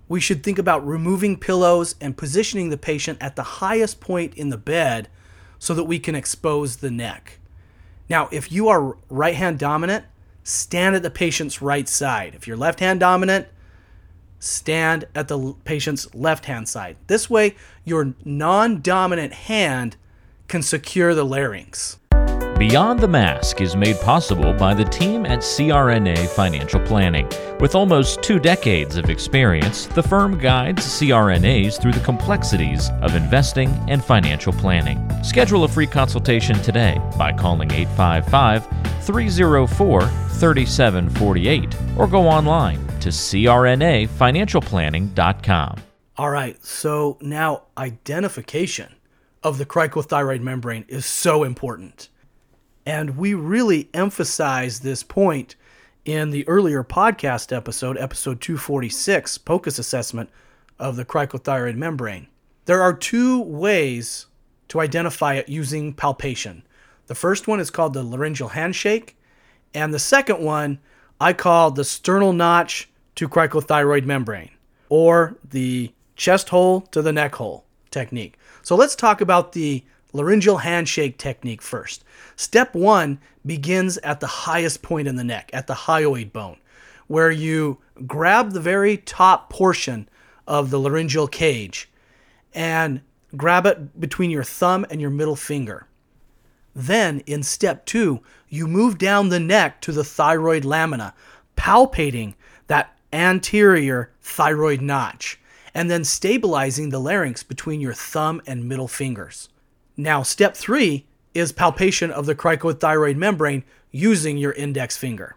We 0.08 0.20
should 0.20 0.44
think 0.44 0.60
about 0.60 0.86
removing 0.86 1.38
pillows 1.38 1.96
and 2.00 2.16
positioning 2.16 2.70
the 2.70 2.78
patient 2.78 3.18
at 3.22 3.36
the 3.36 3.44
highest 3.44 4.00
point 4.00 4.36
in 4.36 4.50
the 4.50 4.58
bed 4.58 5.10
so 5.58 5.74
that 5.74 5.86
we 5.86 6.00
can 6.00 6.16
expose 6.16 6.78
the 6.78 6.92
neck. 6.92 7.40
Now, 8.08 8.30
if 8.32 8.52
you 8.52 8.68
are 8.68 8.98
right 9.10 9.36
hand 9.36 9.58
dominant, 9.58 10.06
stand 10.44 10.96
at 10.96 11.02
the 11.02 11.10
patient's 11.10 11.62
right 11.62 11.90
side. 11.90 12.36
If 12.36 12.48
you're 12.48 12.58
left 12.58 12.80
hand 12.80 13.00
dominant, 13.00 13.48
stand 14.40 15.06
at 15.16 15.28
the 15.28 15.56
patient's 15.64 16.14
left 16.14 16.46
hand 16.46 16.70
side. 16.70 16.98
This 17.08 17.30
way, 17.30 17.56
your 17.84 18.14
non 18.24 18.82
dominant 18.82 19.34
hand 19.34 19.98
can 20.48 20.62
secure 20.62 21.16
the 21.16 21.26
larynx. 21.26 21.98
Beyond 22.58 23.02
the 23.02 23.08
Mask 23.10 23.60
is 23.60 23.76
made 23.76 24.00
possible 24.00 24.54
by 24.54 24.74
the 24.74 24.86
team 24.86 25.26
at 25.26 25.40
CRNA 25.40 26.30
Financial 26.30 26.80
Planning. 26.80 27.30
With 27.60 27.76
almost 27.76 28.24
two 28.24 28.40
decades 28.40 28.96
of 28.96 29.10
experience, 29.10 29.88
the 29.88 30.02
firm 30.02 30.38
guides 30.38 30.86
CRNAs 30.86 31.82
through 31.82 31.92
the 31.92 32.00
complexities 32.00 32.92
of 33.02 33.14
investing 33.14 33.68
and 33.90 34.02
financial 34.02 34.54
planning. 34.54 35.06
Schedule 35.22 35.66
a 35.66 35.68
free 35.68 35.86
consultation 35.86 36.56
today 36.62 36.98
by 37.18 37.34
calling 37.34 37.70
855 37.74 38.66
304 39.04 40.02
3748 40.02 41.76
or 41.98 42.08
go 42.08 42.26
online 42.26 42.80
to 43.02 43.10
crnafinancialplanning.com. 43.10 45.76
All 46.18 46.30
right, 46.30 46.64
so 46.64 47.18
now 47.20 47.64
identification 47.78 48.96
of 49.44 49.58
the 49.58 49.66
cricothyroid 49.66 50.40
membrane 50.40 50.86
is 50.88 51.06
so 51.06 51.44
important. 51.44 52.08
And 52.86 53.18
we 53.18 53.34
really 53.34 53.90
emphasize 53.94 54.80
this 54.80 55.02
point 55.02 55.56
in 56.06 56.30
the 56.30 56.48
earlier 56.48 56.84
podcast 56.84 57.56
episode, 57.56 57.98
episode 57.98 58.40
246, 58.42 59.40
POCUS 59.40 59.80
assessment 59.80 60.30
of 60.78 60.96
the 60.96 61.06
cricothyroid 61.06 61.76
membrane. 61.76 62.28
There 62.66 62.82
are 62.82 62.94
two 62.94 63.42
ways 63.42 64.28
to 64.68 64.82
identify 64.82 65.36
it 65.36 65.50
using 65.50 65.94
palpation. 65.94 66.64
The 67.08 67.16
first 67.16 67.48
one 67.48 67.60
is 67.60 67.72
called 67.72 67.94
the 67.94 68.04
laryngeal 68.04 68.50
handshake, 68.50 69.18
and 69.74 69.94
the 69.94 70.00
second 70.00 70.40
one 70.40 70.80
I 71.20 71.34
call 71.34 71.72
the 71.72 71.84
sternal 71.84 72.34
notch 72.34 72.90
to 73.16 73.30
cricothyroid 73.30 74.06
membrane, 74.06 74.52
or 74.90 75.38
the 75.48 75.92
chest 76.16 76.50
hole 76.50 76.82
to 76.82 77.02
the 77.02 77.14
neck 77.14 77.36
hole 77.36 77.66
technique. 77.90 78.38
So 78.62 78.76
let's 78.76 78.96
talk 78.96 79.22
about 79.22 79.54
the 79.54 79.84
laryngeal 80.16 80.58
handshake 80.58 81.18
technique 81.18 81.62
first. 81.62 82.04
Step 82.36 82.74
one 82.74 83.20
begins 83.46 83.98
at 84.00 84.20
the 84.20 84.28
highest 84.28 84.82
point 84.82 85.08
in 85.08 85.16
the 85.16 85.24
neck, 85.24 85.50
at 85.54 85.68
the 85.68 85.74
hyoid 85.74 86.32
bone, 86.32 86.58
where 87.08 87.32
you 87.32 87.78
grab 88.08 88.52
the 88.52 88.60
very 88.60 88.98
top 88.98 89.50
portion 89.50 90.10
of 90.48 90.70
the 90.70 90.80
laryngeal 90.80 91.28
cage 91.28 91.90
and 92.54 93.02
grab 93.36 93.66
it 93.66 94.00
between 94.00 94.30
your 94.30 94.44
thumb 94.44 94.86
and 94.90 95.02
your 95.02 95.10
middle 95.10 95.36
finger. 95.36 95.88
Then, 96.74 97.22
in 97.26 97.44
step 97.44 97.86
two, 97.86 98.22
you 98.50 98.68
move 98.68 98.98
down 98.98 99.30
the 99.30 99.40
neck 99.40 99.82
to 99.82 99.92
the 99.92 100.04
thyroid 100.04 100.66
lamina, 100.66 101.14
palpating 101.56 102.36
that 102.68 102.98
anterior 103.14 104.12
thyroid 104.22 104.82
notch 104.82 105.40
and 105.76 105.92
then 105.92 106.06
stabilizing 106.06 106.90
the 106.90 107.00
larynx 107.00 107.44
between 107.44 107.82
your 107.82 107.94
thumb 107.94 108.42
and 108.48 108.68
middle 108.68 108.88
fingers. 108.88 109.50
Now, 109.98 110.24
step 110.24 110.56
three 110.56 111.06
is 111.34 111.52
palpation 111.52 112.12
of 112.12 112.26
the 112.26 112.36
cricothyroid 112.36 113.16
membrane 113.16 113.64
using 113.92 114.38
your 114.38 114.52
index 114.54 114.98
finger. 114.98 115.36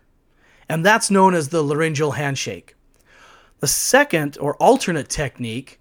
And 0.69 0.85
that's 0.85 1.11
known 1.11 1.35
as 1.35 1.49
the 1.49 1.63
laryngeal 1.63 2.13
handshake. 2.13 2.75
The 3.61 3.67
second 3.67 4.37
or 4.41 4.57
alternate 4.57 5.09
technique 5.09 5.81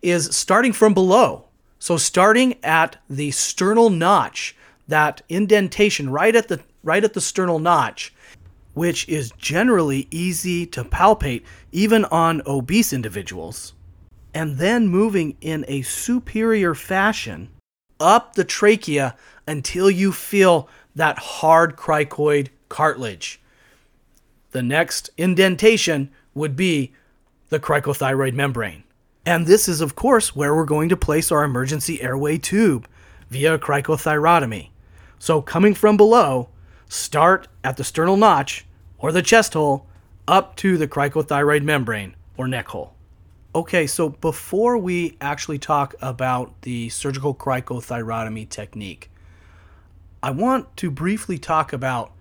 is 0.00 0.34
starting 0.36 0.72
from 0.72 0.94
below. 0.94 1.46
So 1.78 1.96
starting 1.96 2.56
at 2.62 2.96
the 3.08 3.30
sternal 3.30 3.90
notch, 3.90 4.56
that 4.86 5.22
indentation 5.28 6.10
right 6.10 6.34
at 6.34 6.48
the 6.48 6.60
right 6.82 7.04
at 7.04 7.12
the 7.12 7.20
sternal 7.20 7.58
notch, 7.58 8.14
which 8.74 9.08
is 9.08 9.32
generally 9.36 10.08
easy 10.10 10.64
to 10.66 10.84
palpate 10.84 11.42
even 11.72 12.04
on 12.06 12.42
obese 12.46 12.92
individuals 12.92 13.74
and 14.32 14.56
then 14.58 14.86
moving 14.88 15.36
in 15.40 15.64
a 15.68 15.82
superior 15.82 16.74
fashion 16.74 17.48
up 18.00 18.34
the 18.34 18.44
trachea 18.44 19.16
until 19.46 19.90
you 19.90 20.12
feel 20.12 20.68
that 20.94 21.18
hard 21.18 21.76
cricoid 21.76 22.48
cartilage. 22.68 23.40
The 24.50 24.62
next 24.62 25.10
indentation 25.16 26.10
would 26.34 26.56
be 26.56 26.92
the 27.48 27.60
cricothyroid 27.60 28.34
membrane. 28.34 28.84
And 29.24 29.46
this 29.46 29.68
is, 29.68 29.80
of 29.80 29.94
course, 29.94 30.34
where 30.34 30.54
we're 30.54 30.64
going 30.64 30.88
to 30.88 30.96
place 30.96 31.30
our 31.30 31.44
emergency 31.44 32.00
airway 32.00 32.38
tube 32.38 32.88
via 33.30 33.58
cricothyrotomy. 33.58 34.70
So, 35.18 35.42
coming 35.42 35.74
from 35.74 35.96
below, 35.96 36.48
start 36.88 37.48
at 37.62 37.76
the 37.76 37.84
sternal 37.84 38.16
notch 38.16 38.64
or 38.98 39.12
the 39.12 39.22
chest 39.22 39.54
hole 39.54 39.86
up 40.26 40.56
to 40.56 40.76
the 40.76 40.88
cricothyroid 40.88 41.62
membrane 41.62 42.14
or 42.36 42.48
neck 42.48 42.68
hole. 42.68 42.94
Okay, 43.58 43.88
so 43.88 44.10
before 44.10 44.78
we 44.78 45.16
actually 45.20 45.58
talk 45.58 45.96
about 46.00 46.62
the 46.62 46.90
surgical 46.90 47.34
cricothyrotomy 47.34 48.48
technique, 48.48 49.10
I 50.22 50.30
want 50.30 50.76
to 50.76 50.92
briefly 50.92 51.38
talk 51.38 51.72
about 51.72 52.12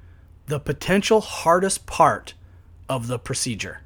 the 0.48 0.60
potential 0.60 1.22
hardest 1.22 1.86
part 1.86 2.34
of 2.90 3.06
the 3.06 3.20
procedure. 3.20 3.82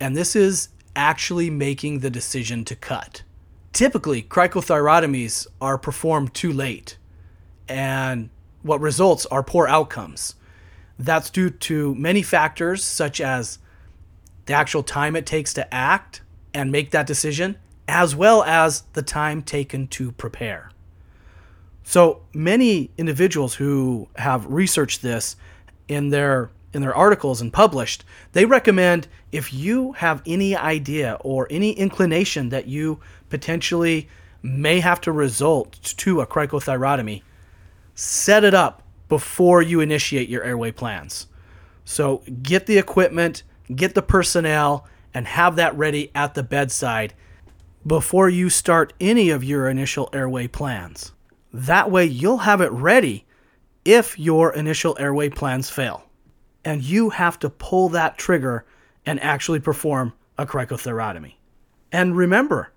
And 0.00 0.16
this 0.16 0.34
is 0.34 0.70
actually 0.96 1.50
making 1.50 1.98
the 1.98 2.08
decision 2.08 2.64
to 2.64 2.74
cut. 2.74 3.24
Typically, 3.74 4.22
cricothyrotomies 4.22 5.46
are 5.60 5.76
performed 5.76 6.32
too 6.32 6.50
late, 6.50 6.96
and 7.68 8.30
what 8.62 8.80
results 8.80 9.26
are 9.26 9.42
poor 9.42 9.68
outcomes. 9.68 10.34
That's 10.98 11.28
due 11.28 11.50
to 11.50 11.94
many 11.94 12.22
factors, 12.22 12.82
such 12.82 13.20
as 13.20 13.58
the 14.46 14.54
actual 14.54 14.82
time 14.82 15.14
it 15.14 15.26
takes 15.26 15.52
to 15.52 15.74
act, 15.74 16.22
and 16.54 16.72
make 16.72 16.90
that 16.90 17.06
decision 17.06 17.56
as 17.86 18.14
well 18.14 18.42
as 18.44 18.82
the 18.92 19.02
time 19.02 19.42
taken 19.42 19.86
to 19.88 20.12
prepare. 20.12 20.70
So 21.82 22.20
many 22.34 22.90
individuals 22.98 23.54
who 23.54 24.08
have 24.16 24.44
researched 24.46 25.00
this 25.00 25.36
in 25.88 26.10
their 26.10 26.50
in 26.74 26.82
their 26.82 26.94
articles 26.94 27.40
and 27.40 27.50
published, 27.50 28.04
they 28.32 28.44
recommend 28.44 29.08
if 29.32 29.54
you 29.54 29.92
have 29.92 30.22
any 30.26 30.54
idea 30.54 31.16
or 31.20 31.46
any 31.50 31.72
inclination 31.72 32.50
that 32.50 32.66
you 32.66 33.00
potentially 33.30 34.06
may 34.42 34.80
have 34.80 35.00
to 35.00 35.10
result 35.10 35.80
to 35.82 36.20
a 36.20 36.26
cricothyrotomy, 36.26 37.22
set 37.94 38.44
it 38.44 38.52
up 38.52 38.82
before 39.08 39.62
you 39.62 39.80
initiate 39.80 40.28
your 40.28 40.44
airway 40.44 40.70
plans. 40.70 41.26
So 41.86 42.22
get 42.42 42.66
the 42.66 42.76
equipment, 42.76 43.42
get 43.74 43.94
the 43.94 44.02
personnel, 44.02 44.86
and 45.14 45.26
have 45.26 45.56
that 45.56 45.76
ready 45.76 46.10
at 46.14 46.34
the 46.34 46.42
bedside 46.42 47.14
before 47.86 48.28
you 48.28 48.50
start 48.50 48.92
any 49.00 49.30
of 49.30 49.42
your 49.44 49.68
initial 49.68 50.10
airway 50.12 50.46
plans. 50.46 51.12
That 51.52 51.90
way, 51.90 52.04
you'll 52.04 52.38
have 52.38 52.60
it 52.60 52.70
ready 52.72 53.24
if 53.84 54.18
your 54.18 54.52
initial 54.52 54.96
airway 55.00 55.30
plans 55.30 55.70
fail. 55.70 56.04
And 56.64 56.82
you 56.82 57.10
have 57.10 57.38
to 57.38 57.48
pull 57.48 57.88
that 57.90 58.18
trigger 58.18 58.66
and 59.06 59.18
actually 59.20 59.60
perform 59.60 60.12
a 60.36 60.44
cricothyrotomy. 60.44 61.34
And 61.90 62.16
remember, 62.16 62.72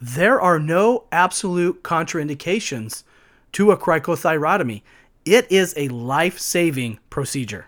there 0.00 0.40
are 0.40 0.58
no 0.58 1.04
absolute 1.10 1.82
contraindications 1.82 3.02
to 3.52 3.72
a 3.72 3.76
cricothyrotomy. 3.76 4.82
It 5.24 5.50
is 5.50 5.74
a 5.76 5.88
life 5.88 6.38
saving 6.38 7.00
procedure. 7.10 7.66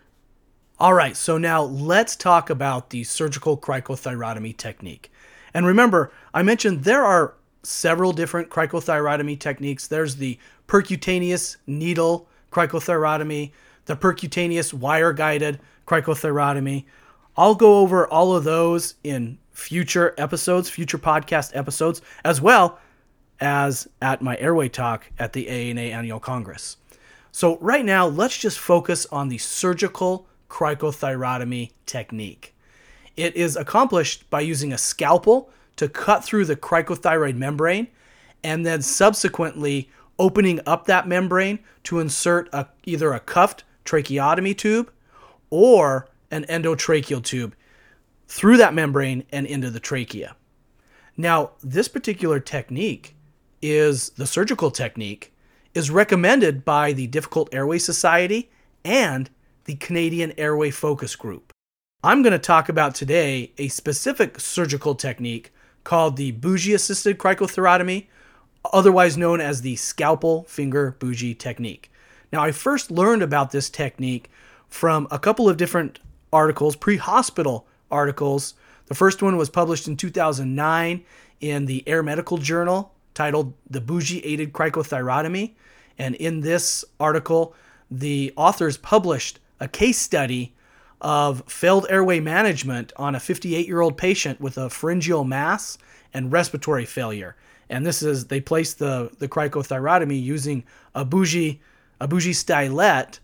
All 0.81 0.93
right, 0.93 1.17
so 1.17 1.39
now 1.39 1.63
let's 1.63 2.17
talk 2.17 2.51
about 2.51 2.91
the 2.91 3.05
surgical 3.05 3.57
cricothyrotomy 3.57 4.57
technique. 4.57 5.13
And 5.55 5.65
remember, 5.65 6.11
I 6.35 6.43
mentioned 6.43 6.83
there 6.83 7.05
are 7.05 7.35
several 7.63 8.13
different 8.13 8.51
cricothyrotomy 8.51 9.39
techniques. 9.39 9.87
There's 9.87 10.17
the 10.17 10.37
percutaneous 10.67 11.59
needle 11.69 12.29
cricothyrotomy, 12.51 13.53
the 13.87 13.95
percutaneous 13.97 14.75
wire 14.75 15.13
guided 15.13 15.61
cricothyrotomy. 15.87 16.87
I'll 17.37 17.55
go 17.55 17.79
over 17.79 18.09
all 18.09 18.35
of 18.35 18.43
those 18.43 18.97
in 19.05 19.39
future 19.53 20.13
episodes, 20.19 20.69
future 20.69 20.99
podcast 20.99 21.55
episodes, 21.55 22.03
as 22.25 22.41
well 22.41 22.81
as 23.39 23.87
at 24.03 24.23
my 24.23 24.37
airway 24.39 24.69
talk 24.69 25.09
at 25.21 25.35
the 25.35 25.47
AANA 25.47 25.93
Annual 25.93 26.19
Congress. 26.19 26.79
So, 27.31 27.59
right 27.59 27.85
now, 27.85 28.07
let's 28.09 28.37
just 28.37 28.59
focus 28.59 29.07
on 29.13 29.29
the 29.29 29.39
surgical 29.39 30.27
cricothyrotomy 30.55 31.73
technique. 31.85 32.55
It 33.17 33.35
is 33.35 33.57
accomplished 33.57 34.31
by 34.31 34.41
using 34.43 34.73
a 34.73 34.79
scalpel 34.79 35.51
to 35.75 35.89
cut 35.89 36.25
through 36.25 36.45
the 36.45 36.55
cricothyroid 36.55 37.35
membrane 37.35 37.89
and 38.45 38.65
then 38.65 38.81
subsequently 38.81 39.91
opening 40.17 40.61
up 40.65 40.87
that 40.87 41.09
membrane 41.09 41.59
to 41.83 41.99
insert 41.99 42.49
a, 42.53 42.69
either 42.85 43.13
a 43.13 43.19
cuffed 43.19 43.65
tracheotomy 43.85 44.55
tube 44.55 44.93
or 45.51 46.09
an 46.31 46.45
endotracheal 46.45 47.23
tube 47.25 47.57
through 48.29 48.57
that 48.57 48.75
membrane 48.75 49.25
and 49.33 49.49
into 49.49 49.71
the 49.73 49.81
trachea. 49.81 50.37
Now, 51.17 51.51
this 51.65 51.89
particular 51.89 52.39
technique 52.39 53.17
is 53.61 54.11
the 54.11 54.27
surgical 54.27 54.71
technique 54.71 55.33
is 55.75 55.91
recommended 55.91 56.65
by 56.65 56.93
the 56.93 57.09
Difficult 57.09 57.53
Airway 57.53 57.79
Society 57.79 58.53
and 58.85 59.29
the 59.65 59.77
Canadian 59.77 60.33
Airway 60.39 60.71
Focus 60.71 61.17
Group. 61.17 61.53
I'm 62.03 62.23
going 62.23 62.33
to 62.33 62.39
talk 62.39 62.69
about 62.69 62.95
today 62.95 63.53
a 63.57 63.69
specific 63.69 64.39
surgical 64.39 64.95
technique 64.95 65.53
called 65.85 66.17
the 66.17 66.33
bougie 66.33 66.75
assisted 66.75 67.19
cricothyrotomy, 67.19 68.07
otherwise 68.73 69.17
known 69.17 69.41
as 69.41 69.63
the 69.63 69.77
scalpel 69.77 70.45
finger 70.45 70.97
bougie 70.99 71.35
technique. 71.35 71.91
Now, 72.33 72.43
I 72.43 72.53
first 72.53 72.91
learned 72.91 73.23
about 73.23 73.53
this 73.53 73.71
technique 73.71 74.31
from 74.69 75.07
a 75.11 75.19
couple 75.19 75.49
of 75.49 75.57
different 75.57 75.99
articles, 76.33 76.77
pre 76.77 76.97
hospital 76.97 77.67
articles. 77.91 78.55
The 78.87 78.95
first 78.95 79.23
one 79.23 79.37
was 79.37 79.49
published 79.49 79.89
in 79.89 79.97
2009 79.97 81.05
in 81.41 81.67
the 81.67 81.85
Air 81.87 82.03
Medical 82.03 82.39
Journal 82.39 82.93
titled 83.15 83.55
The 83.71 83.81
Bougie 83.81 84.25
Aided 84.25 84.53
Cricothyrotomy. 84.53 85.55
And 85.97 86.15
in 86.17 86.41
this 86.41 86.85
article, 86.99 87.55
the 87.91 88.33
authors 88.37 88.77
published 88.77 89.39
a 89.61 89.69
case 89.69 89.99
study 89.99 90.55
of 91.01 91.43
failed 91.47 91.87
airway 91.91 92.21
management 92.21 92.93
on 92.97 93.15
a 93.15 93.21
58 93.21 93.67
year 93.67 93.81
old 93.81 93.97
patient 93.97 94.41
with 94.41 94.57
a 94.57 94.71
pharyngeal 94.71 95.25
mass 95.25 95.79
and 96.13 96.33
respiratory 96.33 96.87
failure. 96.87 97.37
And 97.69 97.85
this 97.85 98.03
is, 98.03 98.27
they 98.27 98.41
placed 98.41 98.79
the, 98.79 99.11
the 99.19 99.29
cricothyrotomy 99.29 100.21
using 100.21 100.65
a 100.95 101.05
bougie, 101.05 101.61
a 102.01 102.09
bougie 102.09 102.33
stylet 102.33 103.19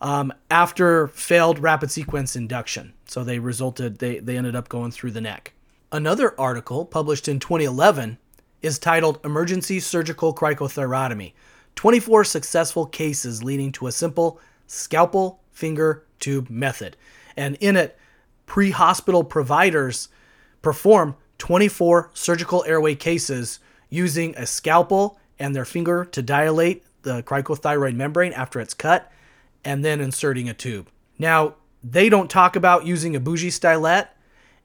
um, 0.00 0.32
after 0.50 1.08
failed 1.08 1.58
rapid 1.58 1.90
sequence 1.90 2.34
induction. 2.34 2.92
So 3.06 3.22
they 3.22 3.38
resulted, 3.38 3.98
they, 3.98 4.18
they 4.18 4.36
ended 4.36 4.56
up 4.56 4.68
going 4.68 4.90
through 4.90 5.12
the 5.12 5.20
neck. 5.20 5.52
Another 5.92 6.38
article 6.40 6.84
published 6.84 7.28
in 7.28 7.38
2011 7.38 8.18
is 8.62 8.78
titled 8.78 9.20
Emergency 9.24 9.78
Surgical 9.78 10.34
Cricothyrotomy 10.34 11.34
24 11.74 12.24
Successful 12.24 12.86
Cases 12.86 13.42
Leading 13.42 13.72
to 13.72 13.86
a 13.86 13.92
Simple 13.92 14.40
Scalpel 14.66 15.41
Finger 15.52 16.04
Tube 16.18 16.50
Method. 16.50 16.96
And 17.36 17.56
in 17.60 17.76
it, 17.76 17.98
pre 18.46 18.70
hospital 18.70 19.24
providers 19.24 20.08
perform 20.60 21.16
24 21.38 22.10
surgical 22.14 22.64
airway 22.66 22.94
cases 22.94 23.58
using 23.88 24.34
a 24.36 24.46
scalpel 24.46 25.18
and 25.38 25.54
their 25.54 25.64
finger 25.64 26.04
to 26.04 26.22
dilate 26.22 26.84
the 27.02 27.22
cricothyroid 27.22 27.94
membrane 27.94 28.32
after 28.32 28.60
it's 28.60 28.74
cut 28.74 29.10
and 29.64 29.84
then 29.84 30.00
inserting 30.00 30.48
a 30.48 30.54
tube. 30.54 30.88
Now, 31.18 31.56
they 31.82 32.08
don't 32.08 32.30
talk 32.30 32.56
about 32.56 32.86
using 32.86 33.16
a 33.16 33.20
bougie 33.20 33.50
stylet, 33.50 34.08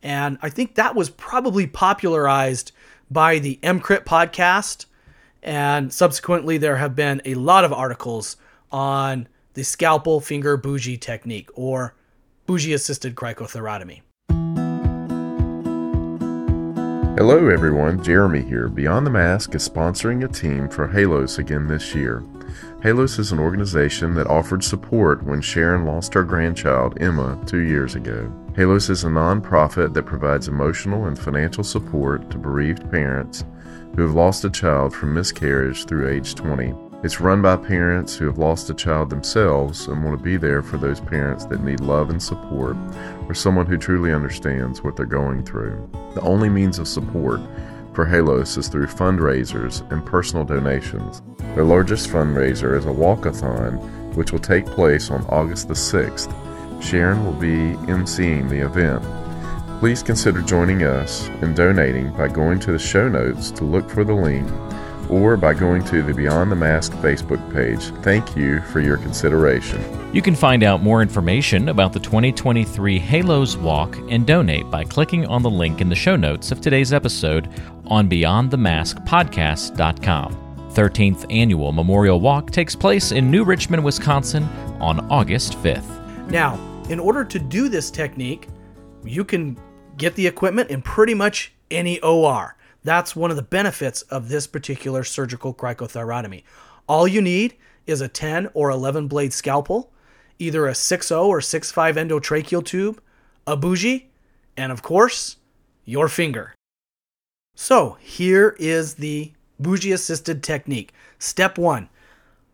and 0.04 0.38
I 0.42 0.50
think 0.50 0.76
that 0.76 0.96
was 0.96 1.10
probably 1.10 1.66
popularized 1.66 2.72
by 3.10 3.40
the 3.40 3.60
EMCrit 3.64 4.06
podcast. 4.06 4.86
And 5.42 5.92
subsequently, 5.92 6.58
there 6.58 6.78
have 6.78 6.96
been 6.96 7.22
a 7.26 7.36
lot 7.36 7.64
of 7.64 7.74
articles 7.74 8.38
on 8.72 9.28
the 9.58 9.64
scalpel 9.64 10.22
finger 10.22 10.56
bougie 10.56 10.98
technique 10.98 11.50
or 11.56 11.96
bougie 12.46 12.74
assisted 12.74 13.16
cricothyrotomy. 13.16 14.02
Hello, 17.18 17.50
everyone. 17.50 18.04
Jeremy 18.04 18.44
here. 18.44 18.68
Beyond 18.68 19.08
the 19.08 19.10
Mask 19.10 19.56
is 19.56 19.68
sponsoring 19.68 20.24
a 20.24 20.28
team 20.32 20.70
for 20.70 20.88
Halos 20.88 21.40
again 21.40 21.68
this 21.68 21.96
year. 21.96 22.24
Halos 22.84 23.18
is 23.18 23.32
an 23.32 23.40
organization 23.40 24.14
that 24.14 24.28
offered 24.28 24.64
support 24.64 25.24
when 25.24 25.42
Sharon 25.42 25.86
lost 25.86 26.14
her 26.14 26.24
grandchild, 26.24 27.02
Emma, 27.02 27.42
two 27.48 27.62
years 27.62 27.96
ago. 27.96 28.32
Halos 28.56 28.92
is 28.92 29.06
a 29.06 29.08
nonprofit 29.08 29.96
that 29.96 30.06
provides 30.06 30.48
emotional 30.48 31.08
and 31.08 31.18
financial 31.18 31.64
support 31.64 32.30
to 32.30 32.38
bereaved 32.38 32.92
parents 32.92 33.44
who 33.96 34.04
have 34.04 34.14
lost 34.14 34.46
a 34.46 34.52
child 34.52 34.94
from 34.94 35.16
miscarriage 35.16 35.86
through 35.86 36.08
age 36.08 36.36
20. 36.36 36.87
It's 37.04 37.22
run 37.22 37.44
by 37.44 37.58
parents 37.58 38.16
who 38.16 38.26
have 38.26 38.40
lost 38.40 38.72
a 38.72 38.74
child 38.74 39.12
themselves 39.12 39.86
and 39.86 40.04
want 40.04 40.18
to 40.18 40.24
be 40.24 40.36
there 40.36 40.64
for 40.64 40.78
those 40.78 41.00
parents 41.00 41.46
that 41.46 41.64
need 41.64 41.80
love 41.80 42.10
and 42.10 42.22
support, 42.22 42.76
or 43.28 43.36
someone 43.36 43.68
who 43.68 43.78
truly 43.78 44.12
understands 44.12 44.84
what 44.84 44.96
they're 44.96 45.06
going 45.06 45.44
through. 45.44 45.88
The 46.16 46.22
only 46.22 46.50
means 46.50 46.80
of 46.80 46.88
support 46.88 47.40
for 47.94 48.04
Halos 48.04 48.58
is 48.58 48.68
through 48.68 48.88
fundraisers 48.88 49.90
and 49.92 50.04
personal 50.04 50.44
donations. 50.44 51.22
Their 51.54 51.66
largest 51.66 52.10
fundraiser 52.10 52.76
is 52.76 52.86
a 52.86 52.90
walkathon, 52.90 54.16
which 54.16 54.32
will 54.32 54.40
take 54.40 54.66
place 54.66 55.12
on 55.12 55.24
August 55.28 55.68
the 55.68 55.76
6th. 55.76 56.34
Sharon 56.82 57.24
will 57.24 57.34
be 57.34 57.78
emceeing 57.86 58.50
the 58.50 58.66
event. 58.66 59.04
Please 59.80 60.02
consider 60.02 60.42
joining 60.42 60.82
us 60.82 61.28
and 61.44 61.56
donating 61.56 62.12
by 62.14 62.28
going 62.28 62.60
to 62.62 62.72
the 62.72 62.80
show 62.80 63.08
notes 63.08 63.52
to 63.52 63.66
look 63.66 63.88
for 63.88 64.04
the 64.04 64.16
link 64.16 64.50
or 65.10 65.38
by 65.38 65.54
going 65.54 65.84
to 65.86 66.04
the 66.04 66.14
Beyond 66.14 66.52
the 66.52 66.56
Mask 66.56 66.92
Facebook 66.94 67.54
page. 67.54 67.92
Thank 68.04 68.36
you 68.36 68.62
for 68.62 68.80
your 68.80 68.98
consideration. 68.98 69.84
You 70.14 70.22
can 70.22 70.36
find 70.36 70.64
out 70.64 70.82
more 70.82 71.02
information 71.02 71.68
about 71.70 71.94
the 71.94 72.00
2023 72.00 73.00
Halos 73.00 73.58
Walk 73.58 73.98
and 74.10 74.26
donate 74.26 74.72
by 74.72 74.84
clicking 74.84 75.26
on 75.28 75.44
the 75.44 75.50
link 75.50 75.82
in 75.82 75.90
the 75.90 75.96
show 75.96 76.16
notes 76.16 76.52
of 76.52 76.62
today's 76.62 76.94
episode 76.94 77.50
on 77.86 78.10
BeyondTheMaskPodcast.com. 78.10 80.44
13th 80.74 81.26
Annual 81.32 81.72
Memorial 81.72 82.20
Walk 82.20 82.52
takes 82.52 82.76
place 82.76 83.12
in 83.12 83.32
New 83.32 83.44
Richmond, 83.44 83.84
Wisconsin 83.84 84.44
on 84.80 85.00
August 85.12 85.54
5th. 85.64 86.30
Now, 86.30 86.60
in 86.90 87.00
order 87.00 87.26
to 87.26 87.40
do 87.40 87.68
this 87.68 87.90
technique, 87.90 88.48
you 89.04 89.24
can 89.24 89.58
get 89.98 90.14
the 90.16 90.28
equipment 90.28 90.70
in 90.70 90.82
pretty 90.82 91.14
much 91.14 91.54
any 91.72 92.00
OR. 92.02 92.57
That's 92.88 93.18
one 93.18 93.32
of 93.32 93.36
the 93.36 93.44
benefits 93.44 94.04
of 94.04 94.30
this 94.30 94.48
particular 94.48 95.04
surgical 95.04 95.54
cricothyrotomy. 95.54 96.44
All 96.88 97.06
you 97.06 97.22
need 97.22 97.56
is 97.86 98.00
a 98.00 98.08
10 98.08 98.48
or 98.54 98.70
11 98.70 99.10
blade 99.10 99.34
scalpel, 99.34 99.92
either 100.40 100.66
a 100.68 100.72
6.0 100.72 101.26
or 101.26 101.42
6.5 101.42 101.96
endotracheal 101.96 102.64
tube, 102.64 103.02
a 103.46 103.58
bougie, 103.58 104.10
and 104.56 104.72
of 104.72 104.84
course, 104.84 105.36
your 105.84 106.08
finger. 106.08 106.56
So 107.56 107.98
here 108.00 108.56
is 108.58 108.94
the 108.94 109.34
bougie 109.60 109.92
assisted 109.92 110.42
technique. 110.42 110.94
Step 111.20 111.58
one 111.58 111.90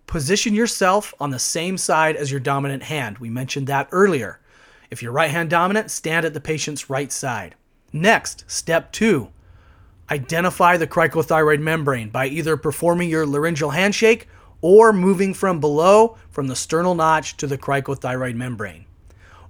position 0.08 0.56
yourself 0.56 1.14
on 1.20 1.30
the 1.30 1.38
same 1.38 1.78
side 1.78 2.16
as 2.16 2.32
your 2.32 2.40
dominant 2.40 2.82
hand. 2.82 3.20
We 3.20 3.30
mentioned 3.30 3.68
that 3.68 3.88
earlier. 3.92 4.40
If 4.90 5.04
you're 5.04 5.12
right 5.12 5.30
hand 5.30 5.52
dominant, 5.52 5.92
stand 5.92 6.26
at 6.26 6.34
the 6.34 6.42
patient's 6.42 6.90
right 6.90 7.12
side. 7.12 7.54
Next, 7.92 8.46
step 8.48 8.92
two 8.92 9.30
identify 10.10 10.78
the 10.78 10.88
cricothyroid 10.88 11.60
membrane 11.60 12.10
by 12.10 12.28
either 12.28 12.58
performing 12.58 13.10
your 13.10 13.26
laryngeal 13.26 13.72
handshake 13.72 14.28
or 14.62 14.94
moving 14.94 15.34
from 15.34 15.60
below 15.60 16.18
from 16.32 16.48
the 16.48 16.56
sternal 16.56 16.96
notch 16.96 17.38
to 17.38 17.48
the 17.48 17.58
cricothyroid 17.58 18.36
membrane. 18.36 18.86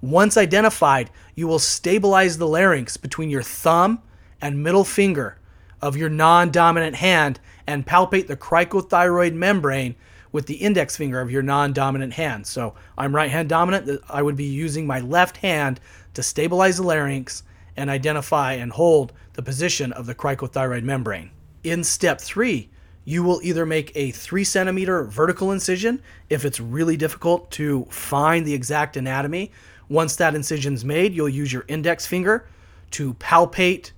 Once 0.02 0.36
identified, 0.36 1.10
you 1.36 1.48
will 1.48 1.60
stabilize 1.60 2.38
the 2.38 2.48
larynx 2.48 2.98
between 2.98 3.30
your 3.30 3.44
thumb 3.44 4.02
and 4.42 4.62
middle 4.62 4.84
finger 4.84 5.38
of 5.82 5.96
your 5.96 6.10
non 6.10 6.52
dominant 6.52 6.96
hand 6.96 7.40
and 7.68 7.86
palpate 7.86 8.28
the 8.28 8.36
cricothyroid 8.36 9.34
membrane 9.34 9.96
with 10.32 10.48
the 10.48 10.56
index 10.56 10.98
finger 10.98 11.22
of 11.22 11.32
your 11.32 11.44
non 11.44 11.72
dominant 11.72 12.14
hand. 12.14 12.46
So 12.46 12.74
I'm 12.98 13.16
right 13.16 13.32
hand 13.32 13.48
dominant. 13.48 14.02
I 14.10 14.22
would 14.22 14.36
be 14.36 14.46
using 14.46 14.86
my 14.86 15.00
left 15.00 15.38
hand 15.38 15.80
to 16.16 16.24
stabilize 16.24 16.78
the 16.78 16.84
larynx 16.84 17.44
and 17.76 17.90
identify 17.90 18.54
and 18.54 18.72
hold 18.72 19.14
the 19.34 19.42
position 19.42 19.92
of 19.94 20.06
the 20.06 20.16
cricothyroid 20.16 20.84
membrane. 20.84 21.32
In 21.64 21.84
step 21.84 22.22
three, 22.22 22.70
you 23.06 23.24
will 23.24 23.42
either 23.44 23.66
make 23.66 23.92
a 23.96 24.12
three 24.12 24.44
centimeter 24.44 25.04
vertical 25.04 25.52
incision 25.52 26.02
if 26.30 26.46
it's 26.46 26.60
really 26.60 26.98
difficult 26.98 27.52
to 27.52 27.86
find 27.90 28.46
the 28.46 28.54
exact 28.54 28.96
anatomy. 28.96 29.52
Once 29.90 30.16
that 30.16 30.36
incision's 30.36 30.86
made, 30.86 31.14
you'll 31.14 31.30
use 31.30 31.52
your 31.52 31.66
index 31.68 32.06
finger 32.06 32.48
to 32.92 33.14
palpate 33.16 33.92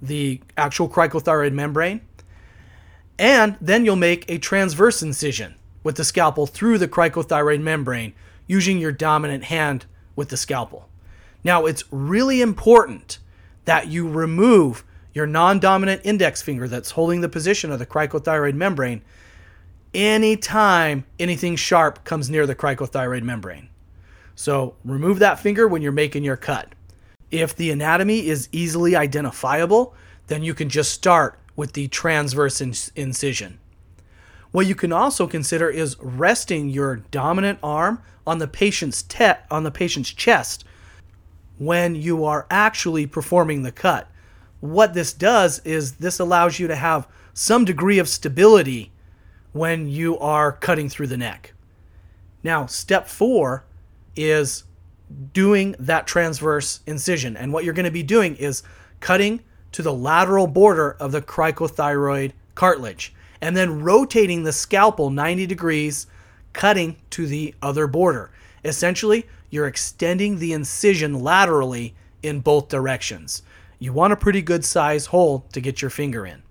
the 0.00 0.40
actual 0.56 0.88
cricothyroid 0.88 1.52
membrane. 1.52 2.00
And 3.18 3.56
then 3.60 3.84
you'll 3.84 3.96
make 3.96 4.28
a 4.28 4.38
transverse 4.38 5.02
incision 5.02 5.54
with 5.82 5.96
the 5.96 6.04
scalpel 6.04 6.46
through 6.46 6.78
the 6.78 6.88
cricothyroid 6.88 7.60
membrane 7.60 8.12
using 8.46 8.78
your 8.78 8.92
dominant 8.92 9.44
hand 9.44 9.86
with 10.16 10.28
the 10.28 10.36
scalpel. 10.36 10.88
Now, 11.44 11.66
it's 11.66 11.84
really 11.90 12.40
important 12.40 13.18
that 13.64 13.88
you 13.88 14.08
remove 14.08 14.84
your 15.14 15.26
non 15.26 15.58
dominant 15.58 16.02
index 16.04 16.40
finger 16.40 16.68
that's 16.68 16.92
holding 16.92 17.20
the 17.20 17.28
position 17.28 17.70
of 17.70 17.78
the 17.78 17.86
cricothyroid 17.86 18.54
membrane 18.54 19.02
anytime 19.92 21.04
anything 21.18 21.56
sharp 21.56 22.02
comes 22.04 22.30
near 22.30 22.46
the 22.46 22.54
cricothyroid 22.54 23.22
membrane. 23.22 23.68
So, 24.34 24.76
remove 24.84 25.18
that 25.18 25.40
finger 25.40 25.68
when 25.68 25.82
you're 25.82 25.92
making 25.92 26.24
your 26.24 26.36
cut. 26.36 26.74
If 27.30 27.54
the 27.56 27.70
anatomy 27.70 28.26
is 28.26 28.48
easily 28.52 28.94
identifiable, 28.96 29.94
then 30.28 30.42
you 30.42 30.54
can 30.54 30.68
just 30.68 30.92
start 30.92 31.38
with 31.56 31.74
the 31.74 31.88
transverse 31.88 32.60
incision. 32.60 33.58
What 34.50 34.66
you 34.66 34.74
can 34.74 34.92
also 34.92 35.26
consider 35.26 35.68
is 35.68 35.96
resting 36.00 36.68
your 36.68 36.96
dominant 37.10 37.58
arm 37.62 38.02
on 38.26 38.38
the 38.38 38.46
patient's 38.46 39.02
te- 39.02 39.32
on 39.50 39.64
the 39.64 39.70
patient's 39.70 40.10
chest 40.10 40.64
when 41.64 41.94
you 41.94 42.24
are 42.24 42.46
actually 42.50 43.06
performing 43.06 43.62
the 43.62 43.70
cut. 43.70 44.08
What 44.60 44.94
this 44.94 45.12
does 45.12 45.60
is 45.60 45.92
this 45.92 46.18
allows 46.18 46.58
you 46.58 46.66
to 46.66 46.74
have 46.74 47.06
some 47.34 47.64
degree 47.64 47.98
of 47.98 48.08
stability 48.08 48.90
when 49.52 49.88
you 49.88 50.18
are 50.18 50.52
cutting 50.52 50.88
through 50.88 51.06
the 51.06 51.16
neck. 51.16 51.54
Now, 52.42 52.66
step 52.66 53.06
4 53.06 53.64
is 54.16 54.64
doing 55.32 55.76
that 55.78 56.06
transverse 56.06 56.80
incision. 56.86 57.36
And 57.36 57.52
what 57.52 57.64
you're 57.64 57.74
going 57.74 57.84
to 57.84 57.90
be 57.90 58.02
doing 58.02 58.34
is 58.36 58.62
cutting 59.00 59.40
to 59.72 59.82
the 59.82 59.92
lateral 59.92 60.46
border 60.46 60.92
of 60.92 61.12
the 61.12 61.22
cricothyroid 61.22 62.32
cartilage 62.54 63.14
and 63.40 63.56
then 63.56 63.82
rotating 63.82 64.42
the 64.42 64.52
scalpel 64.52 65.10
90 65.10 65.46
degrees, 65.46 66.06
cutting 66.52 66.96
to 67.10 67.26
the 67.26 67.54
other 67.62 67.86
border. 67.86 68.30
Essentially, 68.64 69.26
you're 69.52 69.66
extending 69.66 70.38
the 70.38 70.54
incision 70.54 71.20
laterally 71.20 71.94
in 72.22 72.40
both 72.40 72.70
directions. 72.70 73.42
You 73.78 73.92
want 73.92 74.14
a 74.14 74.16
pretty 74.16 74.40
good 74.40 74.64
size 74.64 75.06
hole 75.06 75.44
to 75.52 75.60
get 75.60 75.82
your 75.82 75.90
finger 75.90 76.24
in. 76.24 76.42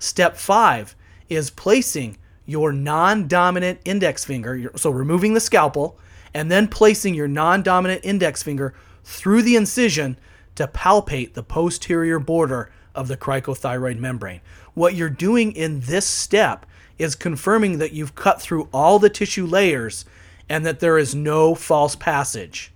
Step 0.00 0.36
five 0.36 0.96
is 1.28 1.48
placing 1.48 2.18
your 2.46 2.72
non 2.72 3.28
dominant 3.28 3.78
index 3.84 4.24
finger, 4.24 4.72
so 4.74 4.90
removing 4.90 5.32
the 5.34 5.40
scalpel, 5.40 5.96
and 6.34 6.50
then 6.50 6.66
placing 6.66 7.14
your 7.14 7.28
non 7.28 7.62
dominant 7.62 8.04
index 8.04 8.42
finger 8.42 8.74
through 9.04 9.42
the 9.42 9.54
incision 9.54 10.18
to 10.56 10.66
palpate 10.66 11.34
the 11.34 11.44
posterior 11.44 12.18
border 12.18 12.72
of 12.96 13.06
the 13.06 13.16
cricothyroid 13.16 13.98
membrane. 13.98 14.40
What 14.74 14.96
you're 14.96 15.08
doing 15.08 15.52
in 15.52 15.80
this 15.80 16.06
step 16.06 16.66
is 16.98 17.14
confirming 17.14 17.78
that 17.78 17.92
you've 17.92 18.16
cut 18.16 18.42
through 18.42 18.68
all 18.72 18.98
the 18.98 19.08
tissue 19.08 19.46
layers 19.46 20.04
and 20.50 20.66
that 20.66 20.80
there 20.80 20.98
is 20.98 21.14
no 21.14 21.54
false 21.54 21.94
passage. 21.94 22.72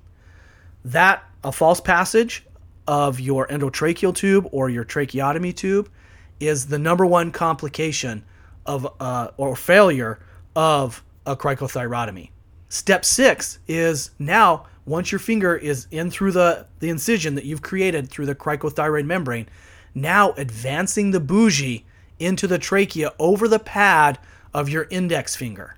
That 0.85 1.25
a 1.43 1.53
false 1.53 1.81
passage 1.81 2.47
of 2.87 3.19
your 3.19 3.49
endotracheal 3.49 4.15
tube 4.15 4.49
or 4.53 4.71
your 4.71 4.85
tracheotomy 4.85 5.53
tube 5.53 5.91
is 6.39 6.67
the 6.67 6.79
number 6.79 7.05
one 7.05 7.33
complication 7.33 8.25
of 8.65 8.87
uh, 9.01 9.29
or 9.37 9.57
failure 9.57 10.21
of 10.55 11.03
a 11.27 11.37
cricothyrotomy. 11.37 12.31
Step 12.69 13.05
six 13.05 13.59
is 13.67 14.11
now 14.19 14.67
once 14.87 15.11
your 15.11 15.19
finger 15.19 15.57
is 15.57 15.87
in 15.91 16.11
through 16.11 16.33
the, 16.33 16.67
the 16.79 16.91
incision 16.91 17.35
that 17.35 17.45
you've 17.45 17.63
created 17.63 18.09
through 18.09 18.27
the 18.27 18.35
cricothyroid 18.35 19.05
membrane, 19.05 19.49
now 19.95 20.33
advancing 20.33 21.11
the 21.11 21.21
bougie 21.21 21.85
into 22.19 22.47
the 22.47 22.59
trachea 22.59 23.13
over 23.19 23.49
the 23.49 23.59
pad 23.59 24.19
of 24.53 24.69
your 24.69 24.87
index 24.91 25.35
finger. 25.35 25.77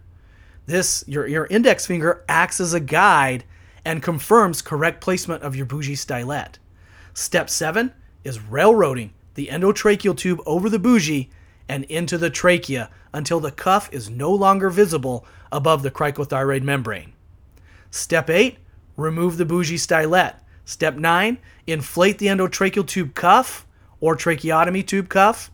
This 0.67 1.05
your 1.07 1.27
your 1.27 1.47
index 1.47 1.87
finger 1.87 2.25
acts 2.29 2.61
as 2.61 2.75
a 2.75 2.81
guide 2.81 3.45
and 3.85 4.03
confirms 4.03 4.63
correct 4.63 5.01
placement 5.01 5.43
of 5.43 5.55
your 5.55 5.67
bougie 5.67 5.95
stylet. 5.95 6.57
Step 7.15 7.49
7 7.49 7.93
is 8.25 8.41
railroading 8.41 9.13
the 9.35 9.47
endotracheal 9.47 10.17
tube 10.17 10.41
over 10.45 10.69
the 10.69 10.79
bougie 10.79 11.31
and 11.69 11.85
into 11.85 12.19
the 12.19 12.31
trachea 12.31 12.91
until 13.13 13.39
the 13.39 13.51
cuff 13.51 13.89
is 13.93 14.11
no 14.11 14.33
longer 14.33 14.69
visible 14.69 15.25
above 15.53 15.83
the 15.83 15.91
cricothyroid 15.91 16.63
membrane. 16.63 17.13
Step 17.91 18.29
8, 18.29 18.59
remove 18.97 19.37
the 19.37 19.45
bougie 19.45 19.77
stylet. 19.77 20.35
Step 20.65 20.97
9, 20.97 21.39
inflate 21.67 22.19
the 22.19 22.27
endotracheal 22.27 22.87
tube 22.87 23.15
cuff 23.15 23.67
or 24.01 24.17
tracheotomy 24.17 24.83
tube 24.83 25.09
cuff. 25.09 25.51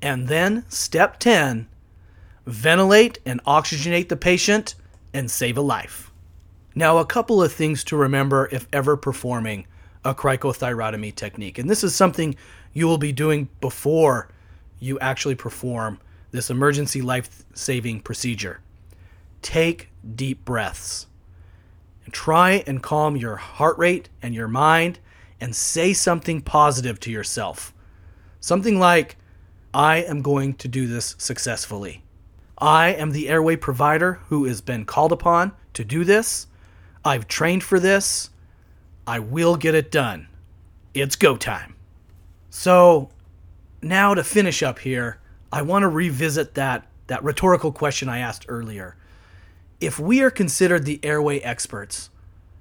And 0.00 0.28
then 0.28 0.64
step 0.68 1.18
10, 1.18 1.68
ventilate 2.46 3.18
and 3.24 3.42
oxygenate 3.44 4.08
the 4.08 4.16
patient, 4.16 4.74
and 5.12 5.30
save 5.30 5.56
a 5.56 5.62
life. 5.62 6.10
Now, 6.74 6.98
a 6.98 7.06
couple 7.06 7.42
of 7.42 7.52
things 7.52 7.84
to 7.84 7.96
remember 7.96 8.48
if 8.50 8.66
ever 8.72 8.96
performing 8.96 9.66
a 10.04 10.14
cricothyrotomy 10.14 11.14
technique. 11.14 11.58
And 11.58 11.70
this 11.70 11.84
is 11.84 11.94
something 11.94 12.36
you 12.72 12.86
will 12.86 12.98
be 12.98 13.12
doing 13.12 13.48
before 13.60 14.28
you 14.80 14.98
actually 14.98 15.36
perform 15.36 16.00
this 16.32 16.50
emergency 16.50 17.00
life 17.00 17.44
saving 17.54 18.00
procedure. 18.00 18.60
Take 19.40 19.90
deep 20.14 20.44
breaths 20.44 21.06
and 22.04 22.12
try 22.12 22.64
and 22.66 22.82
calm 22.82 23.16
your 23.16 23.36
heart 23.36 23.78
rate 23.78 24.08
and 24.20 24.34
your 24.34 24.48
mind 24.48 24.98
and 25.40 25.54
say 25.54 25.92
something 25.92 26.40
positive 26.40 27.00
to 27.00 27.10
yourself. 27.10 27.72
Something 28.40 28.78
like, 28.78 29.16
I 29.72 29.98
am 29.98 30.22
going 30.22 30.54
to 30.54 30.68
do 30.68 30.86
this 30.86 31.14
successfully. 31.18 32.03
I 32.58 32.88
am 32.90 33.10
the 33.10 33.28
airway 33.28 33.56
provider 33.56 34.14
who 34.28 34.44
has 34.44 34.60
been 34.60 34.84
called 34.84 35.12
upon 35.12 35.52
to 35.74 35.84
do 35.84 36.04
this. 36.04 36.46
I've 37.04 37.28
trained 37.28 37.64
for 37.64 37.80
this. 37.80 38.30
I 39.06 39.18
will 39.18 39.56
get 39.56 39.74
it 39.74 39.90
done. 39.90 40.28
It's 40.94 41.16
go 41.16 41.36
time. 41.36 41.74
So, 42.50 43.10
now 43.82 44.14
to 44.14 44.24
finish 44.24 44.62
up 44.62 44.78
here, 44.78 45.18
I 45.52 45.62
want 45.62 45.82
to 45.82 45.88
revisit 45.88 46.54
that, 46.54 46.86
that 47.08 47.22
rhetorical 47.22 47.72
question 47.72 48.08
I 48.08 48.18
asked 48.18 48.46
earlier. 48.48 48.96
If 49.80 49.98
we 49.98 50.22
are 50.22 50.30
considered 50.30 50.84
the 50.84 51.00
airway 51.02 51.40
experts, 51.40 52.10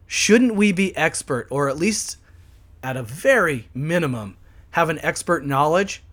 shouldn't 0.07 0.55
we 0.55 0.71
be 0.71 0.95
expert, 0.97 1.47
or 1.49 1.69
at 1.69 1.77
least 1.77 2.17
at 2.81 2.97
a 2.97 3.03
very 3.03 3.69
minimum, 3.73 4.35
have 4.71 4.89
an 4.89 4.99
expert 4.99 5.45
knowledge 5.45 6.03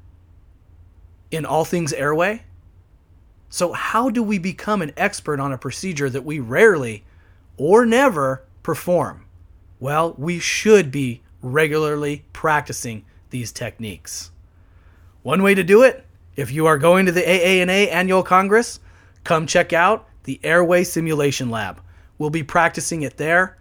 in 1.31 1.45
all 1.45 1.64
things 1.64 1.93
airway? 1.93 2.43
So, 3.53 3.73
how 3.73 4.11
do 4.11 4.23
we 4.23 4.39
become 4.39 4.81
an 4.81 4.93
expert 4.97 5.41
on 5.41 5.53
a 5.53 5.59
procedure 5.59 6.09
that 6.09 6.25
we 6.25 6.39
rarely 6.39 7.03
or 7.57 7.85
never 7.85 8.45
perform? 8.63 9.27
Well, 9.81 10.15
we 10.17 10.39
should 10.39 10.93
be 10.93 11.23
regularly 11.43 12.25
practicing 12.33 13.05
these 13.31 13.51
techniques. 13.51 14.31
One 15.23 15.43
way 15.43 15.57
to 15.57 15.65
do 15.65 15.83
it, 15.83 16.07
if 16.37 16.53
you 16.53 16.67
are 16.67 16.79
going 16.79 17.07
to 17.07 17.13
the 17.13 17.23
AANA 17.23 17.91
annual 17.91 18.23
congress, 18.23 18.79
come 19.25 19.49
check 19.49 19.73
out 19.73 20.09
the 20.25 20.39
Airway 20.45 20.85
Simulation 20.85 21.51
Lab. 21.51 21.83
We'll 22.19 22.31
be 22.31 22.45
practicing 22.45 23.03
it 23.03 23.17
there. 23.17 23.59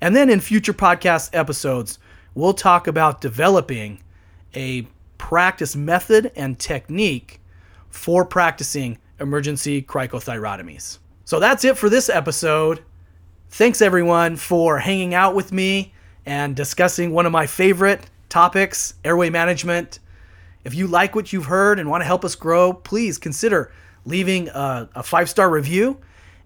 And 0.00 0.16
then 0.16 0.30
in 0.30 0.40
future 0.40 0.72
podcast 0.72 1.30
episodes, 1.32 2.00
we'll 2.34 2.54
talk 2.54 2.88
about 2.88 3.20
developing 3.20 4.02
a 4.54 4.88
practice 5.16 5.76
method 5.76 6.32
and 6.34 6.58
technique 6.58 7.40
for 7.88 8.24
practicing 8.24 8.98
emergency 9.20 9.82
cricothyrotomies. 9.82 10.98
So 11.24 11.40
that's 11.40 11.64
it 11.64 11.76
for 11.76 11.88
this 11.90 12.08
episode. 12.08 12.82
Thanks 13.50 13.82
everyone 13.82 14.36
for 14.36 14.78
hanging 14.78 15.14
out 15.14 15.34
with 15.34 15.52
me 15.52 15.92
and 16.26 16.54
discussing 16.54 17.12
one 17.12 17.26
of 17.26 17.32
my 17.32 17.46
favorite 17.46 18.08
topics, 18.28 18.94
airway 19.04 19.30
management. 19.30 19.98
If 20.64 20.74
you 20.74 20.86
like 20.86 21.14
what 21.14 21.32
you've 21.32 21.46
heard 21.46 21.78
and 21.78 21.88
want 21.88 22.02
to 22.02 22.06
help 22.06 22.24
us 22.24 22.34
grow, 22.34 22.72
please 22.72 23.18
consider 23.18 23.72
leaving 24.04 24.48
a, 24.48 24.88
a 24.94 25.02
five 25.02 25.30
star 25.30 25.50
review 25.50 25.98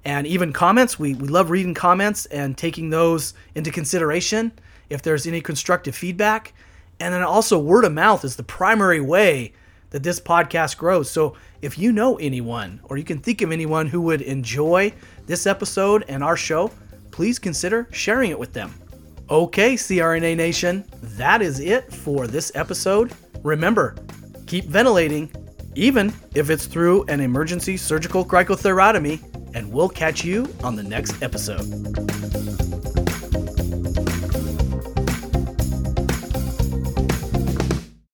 and 0.04 0.26
even 0.26 0.52
comments. 0.52 0.98
We, 0.98 1.14
we 1.14 1.28
love 1.28 1.50
reading 1.50 1.74
comments 1.74 2.26
and 2.26 2.56
taking 2.56 2.90
those 2.90 3.34
into 3.54 3.70
consideration 3.70 4.52
if 4.90 5.02
there's 5.02 5.26
any 5.26 5.40
constructive 5.40 5.94
feedback. 5.94 6.54
And 7.00 7.12
then 7.12 7.22
also, 7.22 7.58
word 7.58 7.84
of 7.84 7.92
mouth 7.92 8.24
is 8.24 8.36
the 8.36 8.42
primary 8.42 9.00
way 9.00 9.52
that 9.92 10.02
this 10.02 10.18
podcast 10.18 10.76
grows. 10.76 11.08
So 11.08 11.36
if 11.60 11.78
you 11.78 11.92
know 11.92 12.16
anyone 12.16 12.80
or 12.84 12.96
you 12.96 13.04
can 13.04 13.20
think 13.20 13.40
of 13.40 13.52
anyone 13.52 13.86
who 13.86 14.00
would 14.02 14.22
enjoy 14.22 14.92
this 15.26 15.46
episode 15.46 16.04
and 16.08 16.24
our 16.24 16.36
show, 16.36 16.70
please 17.12 17.38
consider 17.38 17.86
sharing 17.92 18.30
it 18.30 18.38
with 18.38 18.52
them. 18.52 18.74
Okay, 19.30 19.74
CRNA 19.74 20.36
Nation, 20.36 20.84
that 21.02 21.40
is 21.40 21.60
it 21.60 21.92
for 21.92 22.26
this 22.26 22.50
episode. 22.54 23.12
Remember, 23.42 23.94
keep 24.46 24.64
ventilating, 24.64 25.30
even 25.74 26.12
if 26.34 26.50
it's 26.50 26.66
through 26.66 27.04
an 27.04 27.20
emergency 27.20 27.76
surgical 27.76 28.24
cricothyrotomy, 28.24 29.22
and 29.54 29.70
we'll 29.70 29.88
catch 29.88 30.24
you 30.24 30.52
on 30.64 30.74
the 30.74 30.82
next 30.82 31.22
episode. 31.22 31.68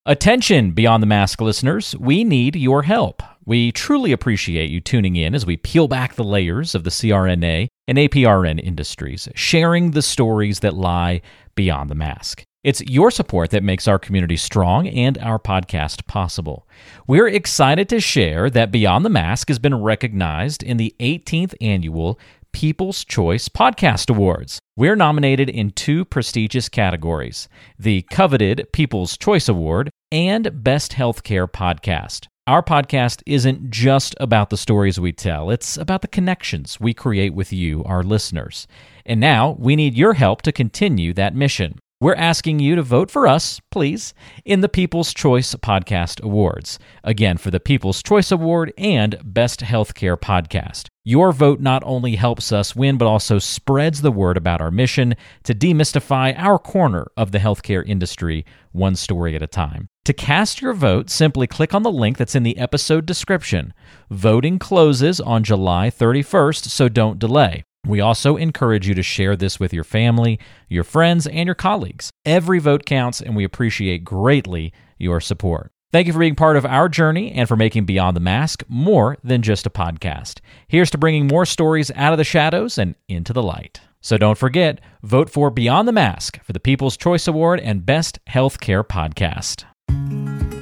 Attention, 0.08 0.70
Beyond 0.70 1.02
the 1.02 1.06
Mask 1.06 1.38
listeners, 1.38 1.94
we 2.00 2.24
need 2.24 2.56
your 2.56 2.84
help. 2.84 3.22
We 3.44 3.70
truly 3.72 4.10
appreciate 4.10 4.70
you 4.70 4.80
tuning 4.80 5.16
in 5.16 5.34
as 5.34 5.44
we 5.44 5.58
peel 5.58 5.86
back 5.86 6.14
the 6.14 6.24
layers 6.24 6.74
of 6.74 6.84
the 6.84 6.88
CRNA 6.88 7.66
and 7.86 7.98
APRN 7.98 8.58
industries, 8.58 9.28
sharing 9.34 9.90
the 9.90 10.00
stories 10.00 10.60
that 10.60 10.72
lie 10.72 11.20
beyond 11.54 11.90
the 11.90 11.94
mask. 11.94 12.42
It's 12.64 12.80
your 12.86 13.10
support 13.10 13.50
that 13.50 13.62
makes 13.62 13.86
our 13.86 13.98
community 13.98 14.38
strong 14.38 14.88
and 14.88 15.18
our 15.18 15.38
podcast 15.38 16.06
possible. 16.06 16.66
We're 17.06 17.28
excited 17.28 17.90
to 17.90 18.00
share 18.00 18.48
that 18.48 18.72
Beyond 18.72 19.04
the 19.04 19.10
Mask 19.10 19.48
has 19.48 19.58
been 19.58 19.82
recognized 19.82 20.62
in 20.62 20.78
the 20.78 20.94
18th 21.00 21.54
annual 21.60 22.18
People's 22.52 23.04
Choice 23.04 23.48
Podcast 23.48 24.10
Awards. 24.10 24.58
We're 24.76 24.96
nominated 24.96 25.48
in 25.48 25.70
two 25.70 26.04
prestigious 26.04 26.68
categories 26.68 27.48
the 27.78 28.02
coveted 28.10 28.66
People's 28.72 29.16
Choice 29.16 29.48
Award 29.48 29.90
and 30.10 30.64
Best 30.64 30.92
Healthcare 30.92 31.46
Podcast. 31.50 32.26
Our 32.46 32.62
podcast 32.62 33.22
isn't 33.26 33.70
just 33.70 34.14
about 34.18 34.50
the 34.50 34.56
stories 34.56 34.98
we 34.98 35.12
tell, 35.12 35.50
it's 35.50 35.76
about 35.76 36.02
the 36.02 36.08
connections 36.08 36.80
we 36.80 36.94
create 36.94 37.34
with 37.34 37.52
you, 37.52 37.84
our 37.84 38.02
listeners. 38.02 38.66
And 39.04 39.20
now 39.20 39.56
we 39.58 39.76
need 39.76 39.94
your 39.94 40.14
help 40.14 40.42
to 40.42 40.52
continue 40.52 41.12
that 41.14 41.34
mission. 41.34 41.78
We're 42.00 42.14
asking 42.14 42.60
you 42.60 42.76
to 42.76 42.82
vote 42.84 43.10
for 43.10 43.26
us, 43.26 43.60
please, 43.72 44.14
in 44.44 44.60
the 44.60 44.68
People's 44.68 45.12
Choice 45.12 45.52
Podcast 45.56 46.22
Awards. 46.22 46.78
Again, 47.02 47.38
for 47.38 47.50
the 47.50 47.58
People's 47.58 48.04
Choice 48.04 48.30
Award 48.30 48.72
and 48.78 49.18
Best 49.24 49.62
Healthcare 49.62 50.16
Podcast. 50.16 50.86
Your 51.02 51.32
vote 51.32 51.58
not 51.58 51.82
only 51.84 52.14
helps 52.14 52.52
us 52.52 52.76
win, 52.76 52.98
but 52.98 53.08
also 53.08 53.40
spreads 53.40 54.00
the 54.00 54.12
word 54.12 54.36
about 54.36 54.60
our 54.60 54.70
mission 54.70 55.16
to 55.42 55.56
demystify 55.56 56.38
our 56.38 56.60
corner 56.60 57.08
of 57.16 57.32
the 57.32 57.38
healthcare 57.38 57.84
industry, 57.84 58.46
one 58.70 58.94
story 58.94 59.34
at 59.34 59.42
a 59.42 59.48
time. 59.48 59.88
To 60.04 60.12
cast 60.12 60.62
your 60.62 60.74
vote, 60.74 61.10
simply 61.10 61.48
click 61.48 61.74
on 61.74 61.82
the 61.82 61.90
link 61.90 62.16
that's 62.16 62.36
in 62.36 62.44
the 62.44 62.58
episode 62.58 63.06
description. 63.06 63.74
Voting 64.08 64.60
closes 64.60 65.20
on 65.20 65.42
July 65.42 65.90
31st, 65.90 66.66
so 66.66 66.88
don't 66.88 67.18
delay. 67.18 67.64
We 67.88 68.00
also 68.00 68.36
encourage 68.36 68.86
you 68.86 68.94
to 68.94 69.02
share 69.02 69.34
this 69.34 69.58
with 69.58 69.72
your 69.72 69.82
family, 69.82 70.38
your 70.68 70.84
friends, 70.84 71.26
and 71.26 71.46
your 71.46 71.54
colleagues. 71.54 72.10
Every 72.26 72.58
vote 72.58 72.84
counts, 72.84 73.20
and 73.22 73.34
we 73.34 73.44
appreciate 73.44 74.04
greatly 74.04 74.72
your 74.98 75.20
support. 75.20 75.72
Thank 75.90 76.06
you 76.06 76.12
for 76.12 76.18
being 76.18 76.34
part 76.34 76.58
of 76.58 76.66
our 76.66 76.90
journey 76.90 77.32
and 77.32 77.48
for 77.48 77.56
making 77.56 77.86
Beyond 77.86 78.14
the 78.14 78.20
Mask 78.20 78.62
more 78.68 79.16
than 79.24 79.40
just 79.40 79.66
a 79.66 79.70
podcast. 79.70 80.40
Here's 80.68 80.90
to 80.90 80.98
bringing 80.98 81.26
more 81.26 81.46
stories 81.46 81.90
out 81.94 82.12
of 82.12 82.18
the 82.18 82.24
shadows 82.24 82.76
and 82.76 82.94
into 83.08 83.32
the 83.32 83.42
light. 83.42 83.80
So 84.02 84.18
don't 84.18 84.36
forget, 84.36 84.82
vote 85.02 85.30
for 85.30 85.50
Beyond 85.50 85.88
the 85.88 85.92
Mask 85.92 86.42
for 86.44 86.52
the 86.52 86.60
People's 86.60 86.98
Choice 86.98 87.26
Award 87.26 87.58
and 87.60 87.86
Best 87.86 88.18
Healthcare 88.28 88.84
Podcast. 88.84 89.64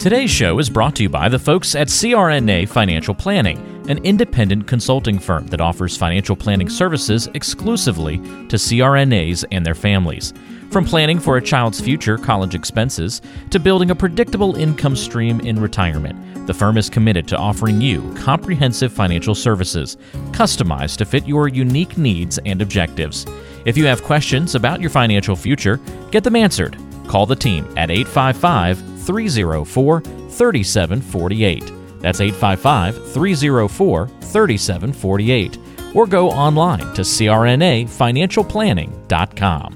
Today's 0.07 0.31
show 0.31 0.61
is 0.61 0.71
brought 0.71 0.95
to 0.95 1.03
you 1.03 1.09
by 1.09 1.29
the 1.29 1.37
folks 1.37 1.75
at 1.75 1.89
CRNA 1.89 2.69
Financial 2.69 3.13
Planning, 3.13 3.59
an 3.91 3.99
independent 4.05 4.69
consulting 4.69 5.19
firm 5.19 5.49
that 5.49 5.61
offers 5.61 5.97
financial 5.97 6.37
planning 6.37 6.69
services 6.69 7.29
exclusively 7.35 8.19
to 8.47 8.55
CRNAs 8.55 9.45
and 9.51 9.67
their 9.67 9.75
families. 9.75 10.33
From 10.71 10.85
planning 10.85 11.19
for 11.19 11.39
a 11.39 11.43
child's 11.43 11.81
future 11.81 12.19
college 12.19 12.55
expenses 12.55 13.21
to 13.51 13.59
building 13.59 13.91
a 13.91 13.97
predictable 13.97 14.55
income 14.55 14.95
stream 14.95 15.41
in 15.41 15.59
retirement, 15.59 16.47
the 16.47 16.55
firm 16.55 16.79
is 16.79 16.89
committed 16.89 17.27
to 17.27 17.37
offering 17.37 17.81
you 17.81 18.15
comprehensive 18.15 18.93
financial 18.93 19.35
services 19.35 19.97
customized 20.31 20.99
to 20.99 21.05
fit 21.05 21.27
your 21.27 21.49
unique 21.49 21.99
needs 21.99 22.39
and 22.47 22.63
objectives. 22.63 23.27
If 23.65 23.77
you 23.77 23.87
have 23.87 24.05
questions 24.05 24.55
about 24.55 24.81
your 24.81 24.91
financial 24.91 25.35
future, 25.35 25.81
get 26.13 26.23
them 26.23 26.37
answered. 26.37 26.79
Call 27.09 27.27
the 27.27 27.35
team 27.35 27.65
at 27.77 27.91
855 27.91 28.96
304 29.07 30.01
3748. 30.01 31.73
That's 32.01 32.21
855 32.21 33.13
304 33.13 34.09
3748. 34.09 35.59
Or 35.95 36.07
go 36.07 36.31
online 36.31 36.93
to 36.95 37.03
crnafinancialplanning.com. 37.03 39.76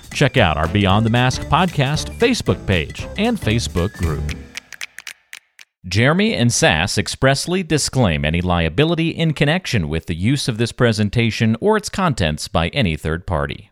Check 0.13 0.37
out 0.37 0.57
our 0.57 0.67
Beyond 0.67 1.05
the 1.05 1.09
Mask 1.09 1.41
podcast 1.43 2.15
Facebook 2.17 2.65
page 2.67 3.07
and 3.17 3.39
Facebook 3.39 3.93
group. 3.93 4.23
Jeremy 5.87 6.35
and 6.35 6.53
Sass 6.53 6.99
expressly 6.99 7.63
disclaim 7.63 8.23
any 8.23 8.39
liability 8.39 9.09
in 9.09 9.33
connection 9.33 9.89
with 9.89 10.05
the 10.05 10.15
use 10.15 10.47
of 10.47 10.59
this 10.59 10.71
presentation 10.71 11.57
or 11.59 11.75
its 11.75 11.89
contents 11.89 12.47
by 12.47 12.67
any 12.69 12.95
third 12.95 13.25
party. 13.25 13.70